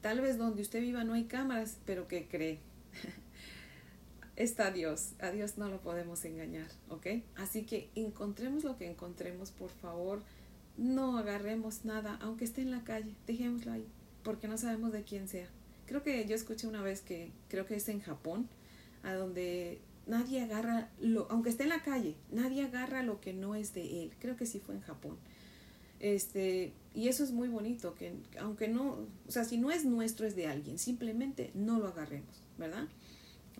tal 0.00 0.20
vez 0.20 0.38
donde 0.38 0.62
usted 0.62 0.80
viva 0.80 1.04
no 1.04 1.14
hay 1.14 1.24
cámaras, 1.24 1.78
pero 1.84 2.08
¿qué 2.08 2.26
cree? 2.28 2.58
Está 4.36 4.70
Dios. 4.70 5.12
A 5.20 5.30
Dios 5.30 5.58
no 5.58 5.68
lo 5.68 5.80
podemos 5.80 6.24
engañar, 6.24 6.68
¿ok? 6.88 7.06
Así 7.36 7.64
que 7.64 7.90
encontremos 7.94 8.64
lo 8.64 8.76
que 8.76 8.90
encontremos, 8.90 9.50
por 9.50 9.70
favor. 9.70 10.22
No 10.76 11.18
agarremos 11.18 11.84
nada, 11.84 12.18
aunque 12.22 12.44
esté 12.44 12.62
en 12.62 12.70
la 12.70 12.82
calle, 12.82 13.14
dejémoslo 13.26 13.72
ahí, 13.72 13.86
porque 14.22 14.48
no 14.48 14.58
sabemos 14.58 14.92
de 14.92 15.02
quién 15.02 15.28
sea. 15.28 15.48
Creo 15.86 16.02
que 16.02 16.26
yo 16.26 16.34
escuché 16.34 16.66
una 16.66 16.82
vez 16.82 17.00
que, 17.00 17.32
creo 17.48 17.66
que 17.66 17.74
es 17.74 17.88
en 17.88 18.00
Japón, 18.00 18.48
a 19.02 19.14
donde 19.14 19.80
nadie 20.06 20.42
agarra, 20.42 20.90
lo, 21.00 21.26
aunque 21.30 21.50
esté 21.50 21.64
en 21.64 21.70
la 21.70 21.82
calle, 21.82 22.16
nadie 22.30 22.64
agarra 22.64 23.02
lo 23.02 23.20
que 23.20 23.32
no 23.32 23.54
es 23.54 23.74
de 23.74 24.02
él. 24.02 24.12
Creo 24.18 24.36
que 24.36 24.46
sí 24.46 24.60
fue 24.60 24.74
en 24.74 24.82
Japón. 24.82 25.16
Este, 26.00 26.72
y 26.94 27.08
eso 27.08 27.22
es 27.22 27.30
muy 27.30 27.48
bonito, 27.48 27.94
que 27.94 28.14
aunque 28.40 28.68
no, 28.68 29.06
o 29.26 29.30
sea, 29.30 29.44
si 29.44 29.58
no 29.58 29.70
es 29.70 29.84
nuestro, 29.84 30.26
es 30.26 30.34
de 30.34 30.46
alguien, 30.46 30.78
simplemente 30.78 31.50
no 31.54 31.78
lo 31.78 31.88
agarremos, 31.88 32.42
¿verdad? 32.56 32.88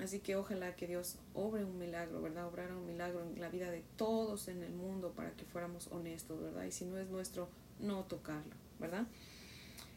Así 0.03 0.21
que 0.21 0.37
ojalá 0.37 0.75
que 0.75 0.87
Dios 0.87 1.17
obre 1.35 1.65
un 1.65 1.79
milagro, 1.79 2.23
¿verdad? 2.23 2.47
Obrara 2.47 2.75
un 2.75 2.87
milagro 2.87 3.23
en 3.23 3.39
la 3.41 3.51
vida 3.51 3.71
de 3.71 3.85
todos 3.97 4.49
en 4.49 4.63
el 4.63 4.73
mundo 4.73 5.13
para 5.15 5.33
que 5.33 5.45
fuéramos 5.45 5.89
honestos, 5.89 6.41
¿verdad? 6.41 6.65
Y 6.65 6.73
si 6.73 6.87
no 6.87 6.97
es 6.97 7.09
nuestro, 7.11 7.49
no 7.79 8.05
tocarlo, 8.05 8.55
¿verdad? 8.79 9.07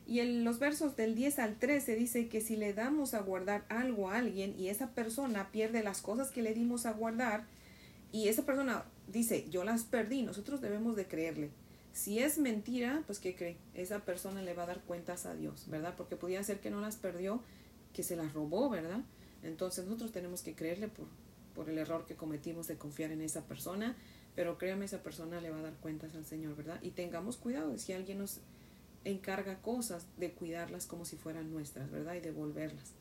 Y 0.05 0.19
en 0.19 0.43
los 0.43 0.59
versos 0.59 0.95
del 0.95 1.15
10 1.15 1.39
al 1.39 1.55
13 1.57 1.95
dice 1.95 2.27
que 2.27 2.41
si 2.41 2.57
le 2.57 2.73
damos 2.73 3.13
a 3.13 3.21
guardar 3.21 3.65
algo 3.69 4.09
a 4.09 4.17
alguien 4.17 4.53
y 4.59 4.67
esa 4.67 4.91
persona 4.91 5.51
pierde 5.51 5.83
las 5.83 6.01
cosas 6.01 6.29
que 6.29 6.41
le 6.41 6.53
dimos 6.53 6.85
a 6.85 6.91
guardar 6.91 7.45
y 8.11 8.27
esa 8.27 8.45
persona 8.45 8.83
dice, 9.07 9.47
yo 9.49 9.63
las 9.63 9.83
perdí, 9.83 10.21
nosotros 10.21 10.61
debemos 10.61 10.95
de 10.95 11.07
creerle. 11.07 11.49
Si 11.93 12.19
es 12.19 12.37
mentira, 12.37 13.03
pues 13.05 13.19
¿qué 13.19 13.35
cree? 13.35 13.57
Esa 13.73 13.99
persona 13.99 14.41
le 14.41 14.53
va 14.53 14.63
a 14.63 14.67
dar 14.67 14.81
cuentas 14.81 15.25
a 15.25 15.35
Dios, 15.35 15.65
¿verdad? 15.67 15.93
Porque 15.95 16.15
podía 16.15 16.43
ser 16.43 16.59
que 16.59 16.69
no 16.69 16.81
las 16.81 16.97
perdió, 16.97 17.41
que 17.93 18.03
se 18.03 18.15
las 18.15 18.33
robó, 18.33 18.69
¿verdad? 18.69 19.01
Entonces 19.41 19.85
nosotros 19.85 20.11
tenemos 20.11 20.41
que 20.41 20.53
creerle 20.53 20.87
por, 20.89 21.07
por 21.55 21.69
el 21.69 21.77
error 21.77 22.05
que 22.05 22.15
cometimos 22.15 22.67
de 22.67 22.77
confiar 22.77 23.11
en 23.11 23.21
esa 23.21 23.41
persona, 23.45 23.95
pero 24.35 24.57
créame, 24.57 24.85
esa 24.85 25.03
persona 25.03 25.39
le 25.39 25.51
va 25.51 25.59
a 25.59 25.63
dar 25.63 25.73
cuentas 25.73 26.15
al 26.15 26.25
Señor, 26.25 26.55
¿verdad? 26.55 26.79
Y 26.81 26.91
tengamos 26.91 27.37
cuidado, 27.37 27.77
si 27.77 27.93
alguien 27.93 28.19
nos 28.19 28.39
encarga 29.05 29.61
cosas 29.61 30.05
de 30.17 30.31
cuidarlas 30.31 30.85
como 30.85 31.05
si 31.05 31.17
fueran 31.17 31.51
nuestras, 31.51 31.91
¿verdad? 31.91 32.15
Y 32.15 32.19
devolverlas. 32.19 32.93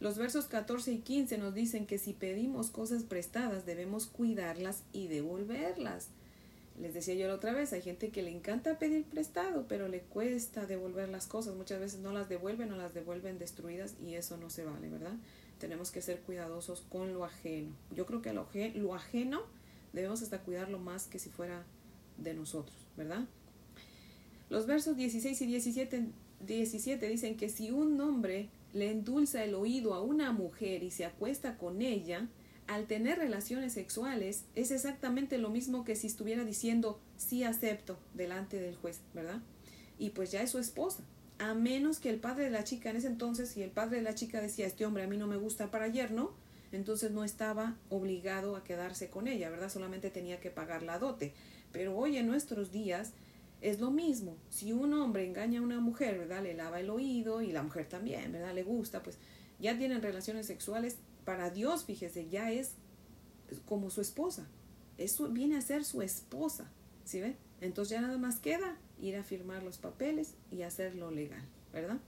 Los 0.00 0.18
versos 0.18 0.46
14 0.46 0.92
y 0.92 0.98
15 0.98 1.38
nos 1.38 1.54
dicen 1.54 1.86
que 1.86 1.96
si 1.96 2.12
pedimos 2.12 2.70
cosas 2.70 3.04
prestadas 3.04 3.64
debemos 3.66 4.06
cuidarlas 4.06 4.82
y 4.92 5.06
devolverlas. 5.06 6.08
Les 6.80 6.94
decía 6.94 7.14
yo 7.14 7.28
la 7.28 7.34
otra 7.34 7.52
vez, 7.52 7.72
hay 7.72 7.82
gente 7.82 8.10
que 8.10 8.22
le 8.22 8.30
encanta 8.30 8.78
pedir 8.78 9.04
prestado, 9.04 9.66
pero 9.68 9.88
le 9.88 10.00
cuesta 10.00 10.66
devolver 10.66 11.08
las 11.08 11.26
cosas. 11.26 11.54
Muchas 11.54 11.78
veces 11.78 12.00
no 12.00 12.12
las 12.12 12.28
devuelven 12.28 12.72
o 12.72 12.76
las 12.76 12.94
devuelven 12.94 13.38
destruidas 13.38 13.94
y 14.04 14.14
eso 14.14 14.36
no 14.38 14.50
se 14.50 14.64
vale, 14.64 14.88
¿verdad? 14.88 15.14
Tenemos 15.60 15.92
que 15.92 16.02
ser 16.02 16.18
cuidadosos 16.20 16.80
con 16.90 17.14
lo 17.14 17.24
ajeno. 17.24 17.70
Yo 17.94 18.04
creo 18.04 18.22
que 18.22 18.32
lo, 18.32 18.48
lo 18.74 18.94
ajeno 18.94 19.42
debemos 19.92 20.22
hasta 20.22 20.40
cuidarlo 20.40 20.78
más 20.80 21.06
que 21.06 21.20
si 21.20 21.30
fuera 21.30 21.62
de 22.16 22.34
nosotros, 22.34 22.76
¿verdad? 22.96 23.24
Los 24.52 24.66
versos 24.66 24.98
16 24.98 25.40
y 25.40 25.46
17, 25.46 26.08
17 26.46 27.08
dicen 27.08 27.38
que 27.38 27.48
si 27.48 27.70
un 27.70 27.98
hombre 28.02 28.50
le 28.74 28.90
endulza 28.90 29.42
el 29.42 29.54
oído 29.54 29.94
a 29.94 30.02
una 30.02 30.30
mujer 30.30 30.82
y 30.82 30.90
se 30.90 31.06
acuesta 31.06 31.56
con 31.56 31.80
ella, 31.80 32.28
al 32.66 32.84
tener 32.84 33.16
relaciones 33.16 33.72
sexuales 33.72 34.44
es 34.54 34.70
exactamente 34.70 35.38
lo 35.38 35.48
mismo 35.48 35.84
que 35.84 35.96
si 35.96 36.06
estuviera 36.06 36.44
diciendo 36.44 37.00
sí 37.16 37.44
acepto 37.44 37.98
delante 38.12 38.60
del 38.60 38.76
juez, 38.76 39.00
¿verdad? 39.14 39.40
Y 39.98 40.10
pues 40.10 40.30
ya 40.30 40.42
es 40.42 40.50
su 40.50 40.58
esposa. 40.58 41.02
A 41.38 41.54
menos 41.54 41.98
que 41.98 42.10
el 42.10 42.20
padre 42.20 42.44
de 42.44 42.50
la 42.50 42.62
chica 42.62 42.90
en 42.90 42.96
ese 42.96 43.06
entonces, 43.06 43.48
si 43.48 43.62
el 43.62 43.70
padre 43.70 43.96
de 43.96 44.02
la 44.02 44.14
chica 44.14 44.42
decía, 44.42 44.66
este 44.66 44.84
hombre 44.84 45.04
a 45.04 45.08
mí 45.08 45.16
no 45.16 45.28
me 45.28 45.38
gusta 45.38 45.70
para 45.70 45.88
yerno, 45.88 46.34
entonces 46.72 47.10
no 47.10 47.24
estaba 47.24 47.78
obligado 47.88 48.54
a 48.54 48.64
quedarse 48.64 49.08
con 49.08 49.28
ella, 49.28 49.48
¿verdad? 49.48 49.70
Solamente 49.70 50.10
tenía 50.10 50.40
que 50.40 50.50
pagar 50.50 50.82
la 50.82 50.98
dote. 50.98 51.32
Pero 51.72 51.96
hoy 51.96 52.18
en 52.18 52.26
nuestros 52.26 52.70
días 52.70 53.14
es 53.62 53.78
lo 53.78 53.92
mismo, 53.92 54.36
si 54.50 54.72
un 54.72 54.92
hombre 54.92 55.24
engaña 55.24 55.60
a 55.60 55.62
una 55.62 55.78
mujer, 55.78 56.18
¿verdad? 56.18 56.42
Le 56.42 56.52
lava 56.52 56.80
el 56.80 56.90
oído 56.90 57.42
y 57.42 57.52
la 57.52 57.62
mujer 57.62 57.88
también, 57.88 58.32
¿verdad? 58.32 58.52
Le 58.52 58.64
gusta, 58.64 59.04
pues 59.04 59.18
ya 59.60 59.78
tienen 59.78 60.02
relaciones 60.02 60.46
sexuales. 60.46 60.98
Para 61.24 61.48
Dios, 61.50 61.84
fíjese, 61.84 62.28
ya 62.28 62.50
es 62.50 62.72
como 63.64 63.88
su 63.90 64.00
esposa. 64.00 64.48
Eso 64.98 65.28
viene 65.28 65.56
a 65.56 65.60
ser 65.60 65.84
su 65.84 66.02
esposa, 66.02 66.68
¿sí 67.04 67.20
ve? 67.20 67.36
Entonces 67.60 67.92
ya 67.92 68.00
nada 68.00 68.18
más 68.18 68.40
queda 68.40 68.76
ir 69.00 69.14
a 69.14 69.22
firmar 69.22 69.62
los 69.62 69.78
papeles 69.78 70.34
y 70.50 70.62
hacerlo 70.62 71.12
legal, 71.12 71.44
¿verdad? 71.72 71.98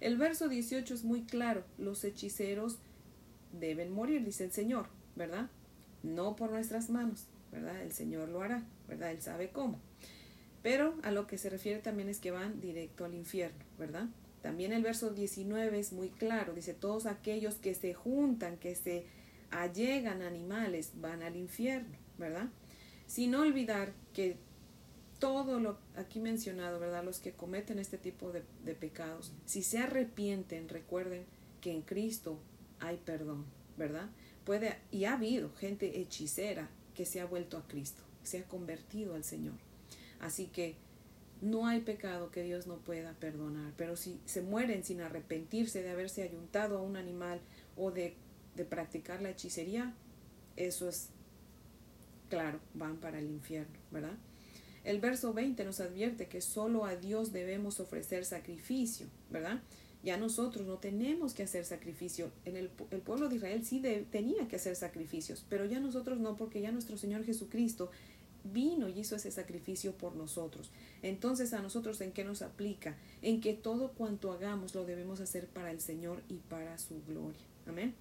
El 0.00 0.16
verso 0.16 0.48
18 0.48 0.94
es 0.94 1.04
muy 1.04 1.22
claro, 1.24 1.64
los 1.76 2.02
hechiceros 2.02 2.78
deben 3.52 3.92
morir, 3.92 4.24
dice 4.24 4.44
el 4.44 4.52
Señor, 4.52 4.86
¿verdad? 5.16 5.50
No 6.02 6.34
por 6.34 6.50
nuestras 6.50 6.88
manos, 6.88 7.26
¿verdad? 7.52 7.82
El 7.82 7.92
Señor 7.92 8.30
lo 8.30 8.40
hará, 8.40 8.64
¿verdad? 8.88 9.10
Él 9.10 9.20
sabe 9.20 9.50
cómo. 9.50 9.78
Pero 10.62 10.94
a 11.02 11.10
lo 11.10 11.26
que 11.26 11.38
se 11.38 11.50
refiere 11.50 11.80
también 11.80 12.08
es 12.08 12.18
que 12.18 12.30
van 12.30 12.60
directo 12.60 13.04
al 13.04 13.14
infierno, 13.14 13.64
¿verdad? 13.78 14.08
También 14.42 14.72
el 14.72 14.82
verso 14.82 15.10
19 15.10 15.78
es 15.78 15.92
muy 15.92 16.10
claro, 16.10 16.54
dice, 16.54 16.74
todos 16.74 17.06
aquellos 17.06 17.56
que 17.56 17.74
se 17.74 17.94
juntan, 17.94 18.56
que 18.56 18.74
se 18.74 19.04
allegan 19.50 20.22
animales, 20.22 20.92
van 20.94 21.22
al 21.22 21.36
infierno, 21.36 21.96
¿verdad? 22.18 22.48
Sin 23.06 23.34
olvidar 23.34 23.92
que 24.12 24.36
todo 25.18 25.58
lo 25.58 25.78
aquí 25.96 26.20
mencionado, 26.20 26.78
¿verdad? 26.78 27.04
Los 27.04 27.18
que 27.18 27.32
cometen 27.32 27.78
este 27.78 27.98
tipo 27.98 28.30
de, 28.30 28.42
de 28.64 28.74
pecados, 28.74 29.32
si 29.46 29.62
se 29.62 29.78
arrepienten, 29.78 30.68
recuerden 30.68 31.24
que 31.60 31.72
en 31.72 31.82
Cristo 31.82 32.38
hay 32.78 32.96
perdón, 32.98 33.44
¿verdad? 33.76 34.08
Puede, 34.44 34.78
y 34.90 35.04
ha 35.04 35.14
habido 35.14 35.52
gente 35.54 36.00
hechicera 36.00 36.68
que 36.94 37.04
se 37.04 37.20
ha 37.20 37.26
vuelto 37.26 37.58
a 37.58 37.66
Cristo, 37.66 38.02
se 38.22 38.38
ha 38.38 38.44
convertido 38.44 39.14
al 39.14 39.24
Señor. 39.24 39.67
Así 40.20 40.46
que 40.46 40.76
no 41.40 41.66
hay 41.66 41.80
pecado 41.80 42.30
que 42.30 42.42
Dios 42.42 42.66
no 42.66 42.78
pueda 42.78 43.12
perdonar, 43.14 43.72
pero 43.76 43.96
si 43.96 44.20
se 44.24 44.42
mueren 44.42 44.82
sin 44.84 45.00
arrepentirse 45.00 45.82
de 45.82 45.90
haberse 45.90 46.22
ayuntado 46.22 46.78
a 46.78 46.82
un 46.82 46.96
animal 46.96 47.40
o 47.76 47.90
de, 47.90 48.14
de 48.56 48.64
practicar 48.64 49.22
la 49.22 49.30
hechicería, 49.30 49.94
eso 50.56 50.88
es 50.88 51.10
claro, 52.28 52.60
van 52.74 52.96
para 52.96 53.18
el 53.18 53.30
infierno, 53.30 53.78
¿verdad? 53.90 54.16
El 54.84 55.00
verso 55.00 55.32
20 55.32 55.64
nos 55.64 55.80
advierte 55.80 56.26
que 56.26 56.40
solo 56.40 56.84
a 56.84 56.96
Dios 56.96 57.32
debemos 57.32 57.80
ofrecer 57.80 58.24
sacrificio, 58.24 59.06
¿verdad? 59.30 59.60
Ya 60.02 60.16
nosotros 60.16 60.66
no 60.66 60.78
tenemos 60.78 61.34
que 61.34 61.42
hacer 61.42 61.64
sacrificio. 61.64 62.30
En 62.44 62.56
el, 62.56 62.70
el 62.90 63.00
pueblo 63.00 63.28
de 63.28 63.36
Israel 63.36 63.64
sí 63.64 63.82
tenía 64.10 64.46
que 64.46 64.56
hacer 64.56 64.76
sacrificios, 64.76 65.44
pero 65.48 65.66
ya 65.66 65.80
nosotros 65.80 66.18
no, 66.18 66.36
porque 66.36 66.60
ya 66.60 66.70
nuestro 66.70 66.96
Señor 66.96 67.24
Jesucristo 67.24 67.90
vino 68.52 68.88
y 68.88 69.00
hizo 69.00 69.16
ese 69.16 69.30
sacrificio 69.30 69.92
por 69.92 70.16
nosotros. 70.16 70.70
Entonces 71.02 71.52
a 71.52 71.62
nosotros 71.62 72.00
en 72.00 72.12
qué 72.12 72.24
nos 72.24 72.42
aplica? 72.42 72.96
En 73.22 73.40
que 73.40 73.54
todo 73.54 73.92
cuanto 73.92 74.32
hagamos 74.32 74.74
lo 74.74 74.84
debemos 74.84 75.20
hacer 75.20 75.46
para 75.46 75.70
el 75.70 75.80
Señor 75.80 76.22
y 76.28 76.36
para 76.36 76.78
su 76.78 77.02
gloria. 77.06 77.40
Amén. 77.66 77.94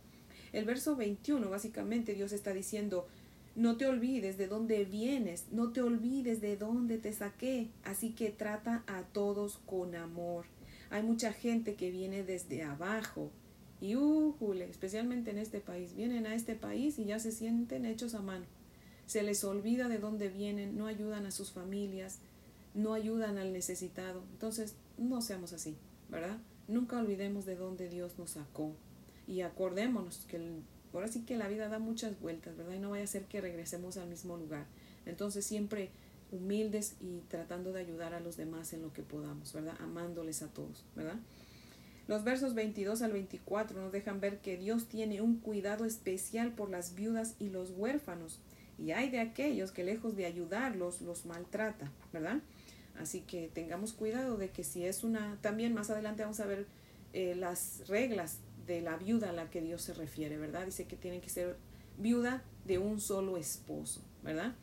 El 0.53 0.65
verso 0.65 0.95
21 0.95 1.49
básicamente 1.49 2.13
Dios 2.13 2.31
está 2.31 2.53
diciendo, 2.53 3.07
no 3.55 3.77
te 3.77 3.85
olvides 3.85 4.37
de 4.37 4.47
dónde 4.47 4.85
vienes, 4.85 5.45
no 5.51 5.71
te 5.71 5.81
olvides 5.81 6.41
de 6.41 6.57
dónde 6.57 6.97
te 6.97 7.11
saqué, 7.11 7.69
así 7.83 8.11
que 8.11 8.29
trata 8.29 8.83
a 8.87 9.03
todos 9.03 9.59
con 9.65 9.95
amor. 9.95 10.45
Hay 10.89 11.03
mucha 11.03 11.33
gente 11.33 11.75
que 11.75 11.91
viene 11.91 12.23
desde 12.23 12.63
abajo 12.63 13.31
y, 13.81 13.95
uh, 13.95 14.35
especialmente 14.69 15.31
en 15.31 15.37
este 15.37 15.59
país, 15.59 15.95
vienen 15.95 16.25
a 16.25 16.35
este 16.35 16.55
país 16.55 16.97
y 16.97 17.05
ya 17.05 17.19
se 17.19 17.31
sienten 17.31 17.85
hechos 17.85 18.13
a 18.13 18.21
mano 18.21 18.45
se 19.07 19.23
les 19.23 19.43
olvida 19.43 19.87
de 19.87 19.97
dónde 19.97 20.29
vienen, 20.29 20.77
no 20.77 20.85
ayudan 20.85 21.25
a 21.25 21.31
sus 21.31 21.51
familias, 21.51 22.19
no 22.75 22.93
ayudan 22.93 23.37
al 23.37 23.53
necesitado. 23.53 24.21
Entonces, 24.33 24.75
no 24.97 25.21
seamos 25.21 25.53
así, 25.53 25.75
¿verdad? 26.09 26.37
Nunca 26.67 26.99
olvidemos 26.99 27.45
de 27.45 27.55
dónde 27.55 27.89
Dios 27.89 28.19
nos 28.19 28.31
sacó 28.31 28.75
y 29.25 29.41
acordémonos 29.41 30.25
que 30.27 30.39
ahora 30.93 31.07
sí 31.07 31.23
que 31.23 31.37
la 31.37 31.47
vida 31.47 31.69
da 31.69 31.79
muchas 31.79 32.19
vueltas, 32.19 32.57
¿verdad? 32.57 32.75
Y 32.75 32.79
no 32.79 32.91
vaya 32.91 33.05
a 33.05 33.07
ser 33.07 33.25
que 33.25 33.41
regresemos 33.41 33.97
al 33.97 34.09
mismo 34.09 34.37
lugar. 34.37 34.65
Entonces, 35.05 35.45
siempre 35.45 35.89
humildes 36.31 36.95
y 36.99 37.21
tratando 37.29 37.71
de 37.71 37.79
ayudar 37.79 38.13
a 38.13 38.19
los 38.19 38.35
demás 38.35 38.73
en 38.73 38.81
lo 38.81 38.91
que 38.91 39.03
podamos, 39.03 39.53
¿verdad? 39.53 39.75
Amándoles 39.79 40.43
a 40.43 40.47
todos, 40.47 40.83
¿verdad? 40.95 41.19
Los 42.07 42.23
versos 42.23 42.53
22 42.53 43.01
al 43.01 43.13
24 43.13 43.81
nos 43.81 43.91
dejan 43.91 44.19
ver 44.19 44.39
que 44.39 44.57
Dios 44.57 44.87
tiene 44.87 45.21
un 45.21 45.39
cuidado 45.39 45.85
especial 45.85 46.53
por 46.53 46.69
las 46.69 46.95
viudas 46.95 47.35
y 47.39 47.49
los 47.49 47.71
huérfanos 47.71 48.39
y 48.77 48.91
hay 48.91 49.09
de 49.09 49.19
aquellos 49.19 49.71
que 49.71 49.83
lejos 49.83 50.15
de 50.15 50.25
ayudarlos 50.25 51.01
los 51.01 51.25
maltrata, 51.25 51.91
¿verdad? 52.13 52.39
Así 52.99 53.21
que 53.21 53.49
tengamos 53.53 53.93
cuidado 53.93 54.37
de 54.37 54.49
que 54.49 54.63
si 54.63 54.85
es 54.85 55.03
una, 55.03 55.37
también 55.41 55.73
más 55.73 55.89
adelante 55.89 56.23
vamos 56.23 56.39
a 56.39 56.45
ver 56.45 56.67
eh, 57.13 57.35
las 57.35 57.87
reglas 57.87 58.39
de 58.65 58.81
la 58.81 58.97
viuda 58.97 59.29
a 59.29 59.33
la 59.33 59.49
que 59.49 59.61
Dios 59.61 59.81
se 59.81 59.93
refiere, 59.93 60.37
¿verdad? 60.37 60.65
Dice 60.65 60.85
que 60.85 60.95
tiene 60.95 61.21
que 61.21 61.29
ser 61.29 61.57
viuda 61.97 62.43
de 62.65 62.77
un 62.77 62.99
solo 62.99 63.37
esposo, 63.37 64.01
¿verdad? 64.23 64.53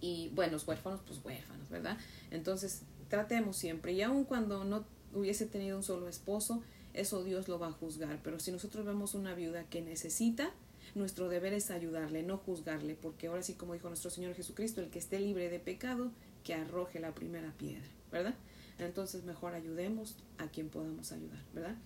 Y 0.00 0.30
bueno, 0.34 0.52
los 0.52 0.66
huérfanos, 0.66 1.00
pues 1.06 1.20
huérfanos, 1.24 1.68
¿verdad? 1.68 1.98
Entonces, 2.30 2.82
tratemos 3.08 3.56
siempre, 3.56 3.92
y 3.92 4.02
aun 4.02 4.24
cuando 4.24 4.64
no 4.64 4.84
hubiese 5.14 5.46
tenido 5.46 5.76
un 5.76 5.82
solo 5.82 6.08
esposo, 6.08 6.62
eso 6.94 7.24
Dios 7.24 7.48
lo 7.48 7.58
va 7.58 7.68
a 7.68 7.72
juzgar, 7.72 8.20
pero 8.22 8.38
si 8.38 8.52
nosotros 8.52 8.84
vemos 8.84 9.14
una 9.14 9.34
viuda 9.34 9.64
que 9.64 9.80
necesita, 9.80 10.52
nuestro 10.94 11.28
deber 11.28 11.52
es 11.54 11.70
ayudarle, 11.70 12.22
no 12.22 12.36
juzgarle, 12.36 12.94
porque 12.94 13.28
ahora 13.28 13.42
sí, 13.42 13.54
como 13.54 13.74
dijo 13.74 13.88
nuestro 13.88 14.10
Señor 14.10 14.34
Jesucristo, 14.34 14.80
el 14.80 14.90
que 14.90 14.98
esté 14.98 15.20
libre 15.20 15.48
de 15.48 15.58
pecado, 15.58 16.10
que 16.44 16.54
arroje 16.54 17.00
la 17.00 17.14
primera 17.14 17.52
piedra, 17.52 17.88
¿verdad? 18.10 18.34
Entonces 18.78 19.24
mejor 19.24 19.54
ayudemos 19.54 20.16
a 20.38 20.48
quien 20.48 20.68
podamos 20.68 21.12
ayudar, 21.12 21.42
¿verdad? 21.54 21.76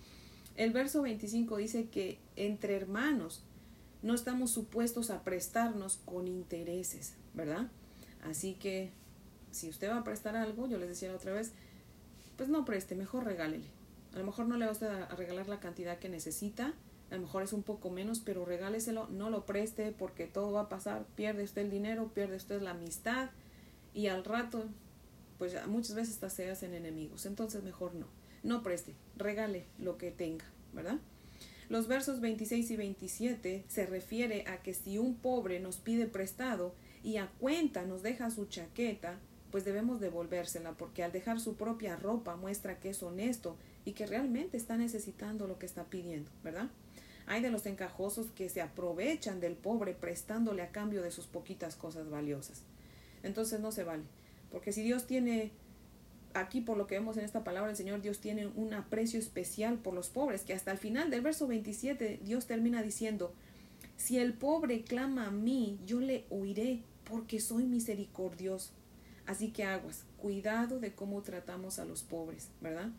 El 0.55 0.71
verso 0.71 1.03
25 1.03 1.57
dice 1.57 1.89
que 1.89 2.19
entre 2.35 2.75
hermanos 2.75 3.43
no 4.01 4.13
estamos 4.13 4.51
supuestos 4.51 5.09
a 5.09 5.23
prestarnos 5.23 5.99
con 6.05 6.27
intereses, 6.27 7.13
¿verdad? 7.33 7.67
Así 8.23 8.55
que 8.55 8.91
si 9.51 9.69
usted 9.69 9.89
va 9.89 9.97
a 9.97 10.03
prestar 10.03 10.35
algo, 10.35 10.67
yo 10.67 10.77
les 10.77 10.89
decía 10.89 11.09
la 11.09 11.15
otra 11.15 11.33
vez, 11.33 11.51
pues 12.35 12.49
no 12.49 12.65
preste, 12.65 12.95
mejor 12.95 13.25
regálele. 13.25 13.67
A 14.13 14.19
lo 14.19 14.25
mejor 14.25 14.47
no 14.47 14.57
le 14.57 14.65
va 14.65 14.71
a 14.71 15.15
regalar 15.15 15.47
la 15.47 15.59
cantidad 15.59 15.99
que 15.99 16.09
necesita, 16.09 16.73
a 17.09 17.15
lo 17.15 17.21
mejor 17.21 17.43
es 17.43 17.53
un 17.53 17.63
poco 17.63 17.89
menos, 17.89 18.19
pero 18.19 18.45
regáleselo, 18.45 19.07
no 19.07 19.29
lo 19.29 19.45
preste 19.45 19.91
porque 19.91 20.27
todo 20.27 20.51
va 20.51 20.61
a 20.61 20.69
pasar, 20.69 21.05
pierde 21.15 21.43
usted 21.43 21.63
el 21.63 21.71
dinero, 21.71 22.11
pierde 22.13 22.35
usted 22.35 22.61
la 22.61 22.71
amistad 22.71 23.29
y 23.93 24.07
al 24.07 24.25
rato, 24.25 24.65
pues 25.37 25.55
muchas 25.67 25.95
veces 25.95 26.15
hasta 26.15 26.29
se 26.29 26.49
hacen 26.49 26.73
enemigos, 26.73 27.25
entonces 27.25 27.63
mejor 27.63 27.95
no, 27.95 28.07
no 28.43 28.63
preste, 28.63 28.93
regale 29.15 29.65
lo 29.79 29.97
que 29.97 30.11
tenga, 30.11 30.45
¿verdad? 30.73 30.99
Los 31.69 31.87
versos 31.87 32.21
26 32.21 32.71
y 32.71 32.77
27 32.77 33.65
se 33.67 33.85
refiere 33.85 34.45
a 34.47 34.61
que 34.61 34.73
si 34.73 34.97
un 34.97 35.15
pobre 35.15 35.59
nos 35.59 35.77
pide 35.77 36.07
prestado 36.07 36.73
y 37.03 37.17
a 37.17 37.27
cuenta 37.39 37.85
nos 37.85 38.03
deja 38.03 38.29
su 38.31 38.45
chaqueta, 38.45 39.19
pues 39.51 39.65
debemos 39.65 39.99
devolvérsela 39.99 40.73
porque 40.73 41.03
al 41.03 41.11
dejar 41.11 41.39
su 41.39 41.55
propia 41.55 41.95
ropa 41.95 42.35
muestra 42.35 42.79
que 42.79 42.89
es 42.89 43.03
honesto 43.03 43.57
y 43.85 43.93
que 43.93 44.05
realmente 44.05 44.57
está 44.57 44.77
necesitando 44.77 45.47
lo 45.47 45.59
que 45.59 45.65
está 45.65 45.85
pidiendo, 45.85 46.31
¿verdad? 46.43 46.69
Hay 47.27 47.41
de 47.41 47.51
los 47.51 47.65
encajosos 47.65 48.31
que 48.31 48.49
se 48.49 48.61
aprovechan 48.61 49.39
del 49.39 49.53
pobre 49.53 49.93
prestándole 49.93 50.61
a 50.61 50.71
cambio 50.71 51.03
de 51.03 51.11
sus 51.11 51.27
poquitas 51.27 51.75
cosas 51.75 52.09
valiosas. 52.09 52.63
Entonces 53.21 53.59
no 53.59 53.71
se 53.71 53.83
vale. 53.83 54.03
Porque 54.49 54.71
si 54.71 54.81
Dios 54.81 55.05
tiene, 55.05 55.51
aquí 56.33 56.61
por 56.61 56.77
lo 56.77 56.87
que 56.87 56.95
vemos 56.95 57.17
en 57.17 57.25
esta 57.25 57.43
palabra, 57.43 57.69
el 57.69 57.75
Señor 57.75 58.01
Dios 58.01 58.19
tiene 58.19 58.47
un 58.47 58.73
aprecio 58.73 59.19
especial 59.19 59.77
por 59.77 59.93
los 59.93 60.09
pobres, 60.09 60.43
que 60.43 60.53
hasta 60.53 60.71
el 60.71 60.77
final 60.77 61.09
del 61.09 61.21
verso 61.21 61.47
27 61.47 62.21
Dios 62.23 62.47
termina 62.47 62.81
diciendo, 62.81 63.33
si 63.97 64.19
el 64.19 64.33
pobre 64.33 64.83
clama 64.83 65.27
a 65.27 65.31
mí, 65.31 65.79
yo 65.85 65.99
le 65.99 66.25
oiré, 66.29 66.81
porque 67.03 67.41
soy 67.41 67.65
misericordioso. 67.65 68.71
Así 69.25 69.51
que 69.51 69.65
aguas, 69.65 70.05
cuidado 70.17 70.79
de 70.79 70.93
cómo 70.93 71.21
tratamos 71.23 71.79
a 71.79 71.85
los 71.85 72.03
pobres, 72.03 72.49
¿verdad? 72.61 72.89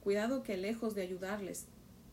Cuidado 0.00 0.44
que 0.44 0.56
lejos 0.56 0.94
de 0.94 1.02
ayudarles, 1.02 1.66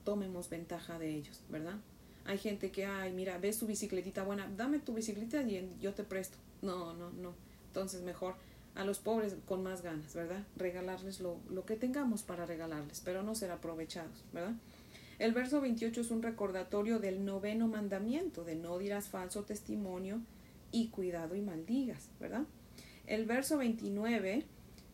tomemos 0.05 0.49
ventaja 0.49 0.97
de 0.97 1.09
ellos, 1.13 1.41
¿verdad? 1.49 1.75
Hay 2.23 2.37
gente 2.37 2.71
que, 2.71 2.85
ay, 2.85 3.11
mira, 3.11 3.37
ves 3.37 3.59
tu 3.59 3.67
bicicletita 3.67 4.23
buena, 4.23 4.49
dame 4.55 4.79
tu 4.79 4.93
bicicleta 4.93 5.41
y 5.41 5.69
yo 5.81 5.93
te 5.93 6.03
presto. 6.03 6.37
No, 6.61 6.93
no, 6.93 7.11
no. 7.11 7.33
Entonces 7.67 8.01
mejor 8.01 8.35
a 8.75 8.85
los 8.85 8.99
pobres 8.99 9.35
con 9.45 9.63
más 9.63 9.81
ganas, 9.81 10.13
¿verdad? 10.15 10.43
Regalarles 10.55 11.19
lo, 11.19 11.39
lo 11.49 11.65
que 11.65 11.75
tengamos 11.75 12.23
para 12.23 12.45
regalarles, 12.45 13.01
pero 13.03 13.21
no 13.21 13.35
ser 13.35 13.51
aprovechados, 13.51 14.23
¿verdad? 14.33 14.53
El 15.17 15.33
verso 15.33 15.61
28 15.61 16.01
es 16.01 16.11
un 16.11 16.21
recordatorio 16.21 16.99
del 16.99 17.23
noveno 17.23 17.67
mandamiento, 17.67 18.43
de 18.43 18.55
no 18.55 18.77
dirás 18.77 19.07
falso 19.07 19.43
testimonio 19.43 20.21
y 20.71 20.89
cuidado 20.89 21.35
y 21.35 21.41
maldigas, 21.41 22.09
¿verdad? 22.19 22.43
El 23.07 23.25
verso 23.25 23.57
29, 23.57 24.43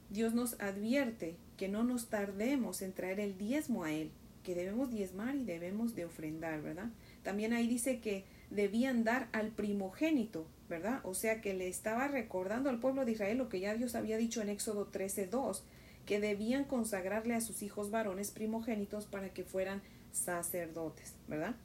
Dios 0.10 0.34
nos 0.34 0.60
advierte 0.60 1.38
que 1.58 1.70
no 1.70 1.84
nos 1.84 2.08
tardemos 2.08 2.82
en 2.82 2.94
traer 2.94 3.20
el 3.20 3.38
diezmo 3.38 3.84
a 3.84 3.92
Él, 3.92 4.12
que 4.44 4.56
debemos 4.56 4.92
diezmar 4.92 5.36
y 5.36 5.44
debemos 5.44 5.96
de 5.96 6.06
ofrendar, 6.06 6.62
¿verdad? 6.62 6.90
También 7.24 7.54
ahí 7.54 7.68
dice 7.68 8.00
que 8.00 8.26
debían 8.50 9.04
dar 9.04 9.30
al 9.32 9.50
primogénito, 9.50 10.46
¿verdad? 10.70 11.00
O 11.04 11.14
sea 11.14 11.42
que 11.42 11.54
le 11.54 11.68
estaba 11.68 12.08
recordando 12.08 12.70
al 12.70 12.80
pueblo 12.80 13.06
de 13.06 13.14
Israel 13.14 13.38
lo 13.38 13.50
que 13.50 13.60
ya 13.60 13.74
Dios 13.76 13.96
había 13.96 14.18
dicho 14.18 14.42
en 14.42 14.50
Éxodo 14.50 14.90
13:2, 14.92 15.64
que 16.06 16.20
debían 16.20 16.66
consagrarle 16.66 17.36
a 17.36 17.42
sus 17.42 17.62
hijos 17.62 17.92
varones 17.92 18.32
primogénitos 18.32 19.06
para 19.06 19.30
que 19.30 19.44
fueran 19.44 19.82
sacerdotes, 20.12 21.16
¿verdad? 21.28 21.56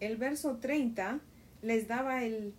El 0.00 0.16
verso 0.16 0.56
30 0.56 1.20
les 1.62 1.88
daba 1.88 2.24
el 2.24 2.54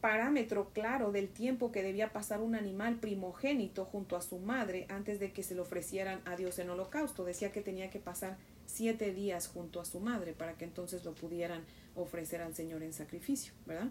parámetro 0.00 0.70
claro 0.72 1.12
del 1.12 1.28
tiempo 1.28 1.72
que 1.72 1.82
debía 1.82 2.12
pasar 2.12 2.40
un 2.40 2.54
animal 2.54 2.96
primogénito 2.96 3.84
junto 3.84 4.16
a 4.16 4.22
su 4.22 4.38
madre 4.38 4.86
antes 4.88 5.20
de 5.20 5.32
que 5.32 5.42
se 5.42 5.54
lo 5.54 5.62
ofrecieran 5.62 6.20
a 6.24 6.36
Dios 6.36 6.58
en 6.58 6.70
holocausto. 6.70 7.24
Decía 7.24 7.52
que 7.52 7.60
tenía 7.60 7.90
que 7.90 8.00
pasar 8.00 8.38
siete 8.70 9.12
días 9.12 9.48
junto 9.48 9.80
a 9.80 9.84
su 9.84 10.00
madre 10.00 10.32
para 10.32 10.54
que 10.54 10.64
entonces 10.64 11.04
lo 11.04 11.14
pudieran 11.14 11.64
ofrecer 11.94 12.40
al 12.40 12.54
Señor 12.54 12.82
en 12.82 12.92
sacrificio, 12.92 13.52
¿verdad? 13.66 13.90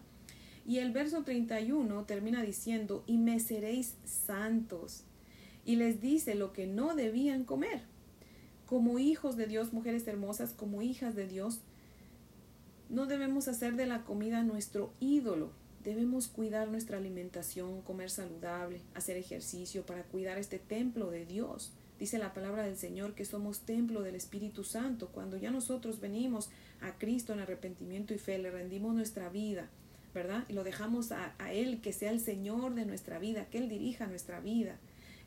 Y 0.66 0.80
el 0.80 0.92
verso 0.92 1.24
31 1.24 2.06
termina 2.06 2.44
diciendo, 2.44 3.04
y 3.08 3.18
me 3.18 3.40
seréis 3.40 3.96
santos. 4.06 5.04
Y 5.66 5.76
les 5.78 6.02
dice 6.02 6.36
lo 6.36 6.54
que 6.54 6.68
no 6.68 6.96
debían 6.96 7.44
comer. 7.44 7.82
Como 8.66 9.00
hijos 9.00 9.36
de 9.36 9.48
Dios, 9.48 9.74
mujeres 9.74 10.08
hermosas, 10.08 10.54
como 10.54 10.82
hijas 10.82 11.16
de 11.16 11.28
Dios, 11.28 11.62
no 12.90 13.06
debemos 13.08 13.48
hacer 13.48 13.76
de 13.76 13.86
la 13.86 14.04
comida 14.04 14.44
nuestro 14.44 14.94
ídolo. 15.00 15.52
Debemos 15.84 16.28
cuidar 16.28 16.68
nuestra 16.70 16.98
alimentación, 16.98 17.82
comer 17.82 18.10
saludable, 18.10 18.82
hacer 18.94 19.18
ejercicio 19.18 19.86
para 19.86 20.04
cuidar 20.04 20.38
este 20.38 20.60
templo 20.60 21.10
de 21.10 21.26
Dios. 21.26 21.72
Dice 22.00 22.18
la 22.18 22.34
palabra 22.34 22.64
del 22.64 22.78
Señor 22.78 23.14
que 23.14 23.26
somos 23.26 23.60
templo 23.60 24.02
del 24.02 24.16
Espíritu 24.16 24.64
Santo. 24.64 25.10
Cuando 25.10 25.36
ya 25.36 25.52
nosotros 25.52 26.00
venimos 26.00 26.50
a 26.80 26.98
Cristo 26.98 27.34
en 27.34 27.42
arrepentimiento 27.42 28.14
y 28.14 28.18
fe, 28.18 28.40
le 28.40 28.52
rendimos 28.52 28.96
nuestra 28.96 29.28
vida, 29.28 29.68
¿verdad? 30.14 30.46
Y 30.48 30.54
lo 30.54 30.64
dejamos 30.64 31.12
a, 31.12 31.36
Él, 31.52 31.82
que 31.82 31.92
sea 31.92 32.12
el 32.12 32.22
Señor 32.22 32.74
de 32.74 32.86
nuestra 32.86 33.20
vida, 33.20 33.50
que 33.50 33.58
Él 33.58 33.68
dirija 33.68 34.08
nuestra 34.08 34.40
vida. 34.40 34.78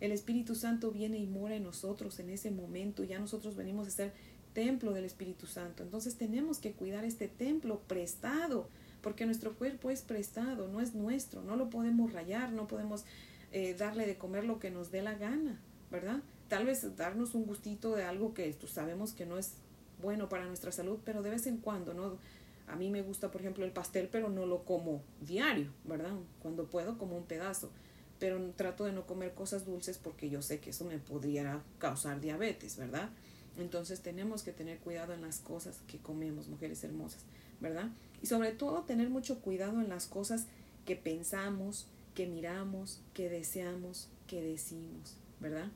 El 0.01 0.13
Espíritu 0.13 0.55
Santo 0.55 0.91
viene 0.91 1.19
y 1.19 1.27
mora 1.27 1.57
en 1.57 1.65
nosotros 1.65 2.19
en 2.21 2.31
ese 2.31 2.51
momento. 2.51 3.05
Ya 3.05 3.19
nosotros 3.19 3.55
venimos 3.55 3.87
a 3.87 3.91
ser 3.91 4.13
templo 4.55 4.95
del 4.95 5.05
Espíritu 5.05 5.47
Santo. 5.47 5.83
Entonces 5.83 6.17
tenemos 6.17 6.59
que 6.59 6.73
cuidar 6.73 7.05
este 7.05 7.29
templo 7.29 7.81
prestado, 7.87 8.67
porque 9.03 9.27
nuestro 9.27 9.53
cuerpo 9.57 9.91
es 9.91 10.01
prestado, 10.01 10.69
no 10.69 10.81
es 10.81 10.95
nuestro. 10.95 11.43
No 11.43 11.57
lo 11.57 11.69
podemos 11.69 12.15
rayar, 12.15 12.51
no 12.51 12.67
podemos 12.67 13.05
eh, 13.53 13.75
darle 13.75 14.07
de 14.07 14.17
comer 14.17 14.45
lo 14.45 14.59
que 14.59 14.71
nos 14.71 14.91
dé 14.91 15.03
la 15.03 15.15
gana, 15.15 15.61
¿verdad? 15.91 16.23
Tal 16.53 16.67
vez 16.67 16.85
darnos 16.99 17.35
un 17.35 17.47
gustito 17.47 17.97
de 17.97 18.05
algo 18.05 18.35
que 18.35 18.55
sabemos 18.67 19.15
que 19.15 19.25
no 19.25 19.39
es 19.39 19.55
bueno 20.03 20.29
para 20.29 20.45
nuestra 20.45 20.71
salud, 20.71 20.99
pero 21.03 21.23
de 21.23 21.31
vez 21.31 21.47
en 21.47 21.57
cuando, 21.57 21.95
¿no? 21.95 22.19
A 22.67 22.77
mí 22.77 22.91
me 22.91 23.01
gusta, 23.01 23.31
por 23.31 23.41
ejemplo, 23.41 23.65
el 23.65 23.73
pastel, 23.73 24.11
pero 24.13 24.29
no 24.29 24.45
lo 24.45 24.63
como 24.65 25.01
diario, 25.23 25.71
¿verdad? 25.85 26.13
Cuando 26.43 26.67
puedo, 26.67 26.99
como 26.99 27.17
un 27.17 27.25
pedazo. 27.25 27.71
Pero 28.19 28.39
trato 28.55 28.85
de 28.85 28.93
no 28.93 29.07
comer 29.07 29.33
cosas 29.33 29.65
dulces 29.65 29.97
porque 29.97 30.29
yo 30.29 30.43
sé 30.43 30.61
que 30.61 30.69
eso 30.69 30.85
me 30.85 30.99
podría 30.99 31.63
causar 31.79 32.21
diabetes, 32.21 32.77
¿verdad? 32.77 33.09
Entonces 33.57 34.03
tenemos 34.03 34.43
que 34.43 34.53
tener 34.53 34.77
cuidado 34.77 35.15
en 35.15 35.23
las 35.23 35.39
cosas 35.39 35.81
que 35.87 36.01
comemos, 36.01 36.49
mujeres 36.49 36.85
hermosas, 36.85 37.23
¿verdad? 37.63 37.89
Y 38.23 38.27
sobre 38.27 38.53
todo 38.53 38.83
tener 38.83 39.09
mucho 39.09 39.41
cuidado 39.41 39.81
en 39.81 39.89
las 39.89 40.07
cosas 40.07 40.49
que 40.85 40.97
pensamos, 40.97 41.87
que 42.15 42.27
miramos, 42.27 43.01
que 43.15 43.31
deseamos, 43.31 44.11
que 44.27 44.43
decimos, 44.43 45.17
¿verdad? 45.41 45.71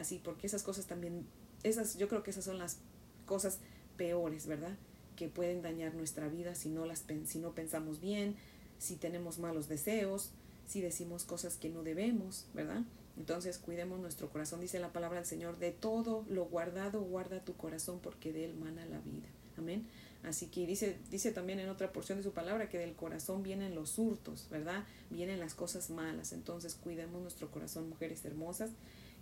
Así, 0.00 0.20
porque 0.22 0.46
esas 0.46 0.62
cosas 0.62 0.86
también, 0.86 1.26
esas, 1.62 1.96
yo 1.96 2.08
creo 2.08 2.22
que 2.22 2.30
esas 2.30 2.44
son 2.44 2.58
las 2.58 2.78
cosas 3.26 3.58
peores, 3.96 4.46
¿verdad? 4.46 4.76
Que 5.16 5.28
pueden 5.28 5.62
dañar 5.62 5.94
nuestra 5.94 6.28
vida 6.28 6.54
si 6.54 6.70
no, 6.70 6.86
las, 6.86 7.04
si 7.26 7.38
no 7.38 7.54
pensamos 7.54 8.00
bien, 8.00 8.36
si 8.78 8.96
tenemos 8.96 9.38
malos 9.38 9.68
deseos, 9.68 10.30
si 10.66 10.80
decimos 10.80 11.24
cosas 11.24 11.56
que 11.56 11.68
no 11.68 11.82
debemos, 11.82 12.46
¿verdad? 12.54 12.82
Entonces 13.16 13.58
cuidemos 13.58 14.00
nuestro 14.00 14.30
corazón, 14.30 14.60
dice 14.60 14.78
la 14.78 14.92
palabra 14.92 15.18
del 15.18 15.26
Señor, 15.26 15.58
de 15.58 15.72
todo 15.72 16.24
lo 16.28 16.46
guardado 16.46 17.02
guarda 17.02 17.44
tu 17.44 17.54
corazón 17.54 18.00
porque 18.00 18.32
de 18.32 18.46
él 18.46 18.54
mana 18.54 18.86
la 18.86 18.98
vida. 19.00 19.28
Amén. 19.58 19.86
Así 20.22 20.46
que 20.46 20.66
dice, 20.66 20.98
dice 21.10 21.32
también 21.32 21.60
en 21.60 21.68
otra 21.68 21.92
porción 21.92 22.18
de 22.18 22.24
su 22.24 22.32
palabra 22.32 22.68
que 22.68 22.78
del 22.78 22.94
corazón 22.94 23.42
vienen 23.42 23.74
los 23.74 23.98
hurtos, 23.98 24.48
¿verdad? 24.50 24.84
Vienen 25.10 25.40
las 25.40 25.54
cosas 25.54 25.90
malas. 25.90 26.32
Entonces 26.32 26.74
cuidemos 26.74 27.22
nuestro 27.22 27.50
corazón, 27.50 27.88
mujeres 27.88 28.24
hermosas. 28.24 28.70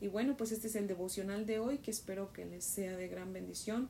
Y 0.00 0.08
bueno, 0.08 0.37
pues 0.37 0.52
este 0.52 0.68
es 0.68 0.76
el 0.76 0.87
devocional 0.87 1.46
de 1.46 1.58
hoy 1.58 1.78
que 1.78 1.90
espero 1.90 2.32
que 2.32 2.46
les 2.46 2.64
sea 2.64 2.96
de 2.96 3.08
gran 3.08 3.32
bendición. 3.32 3.88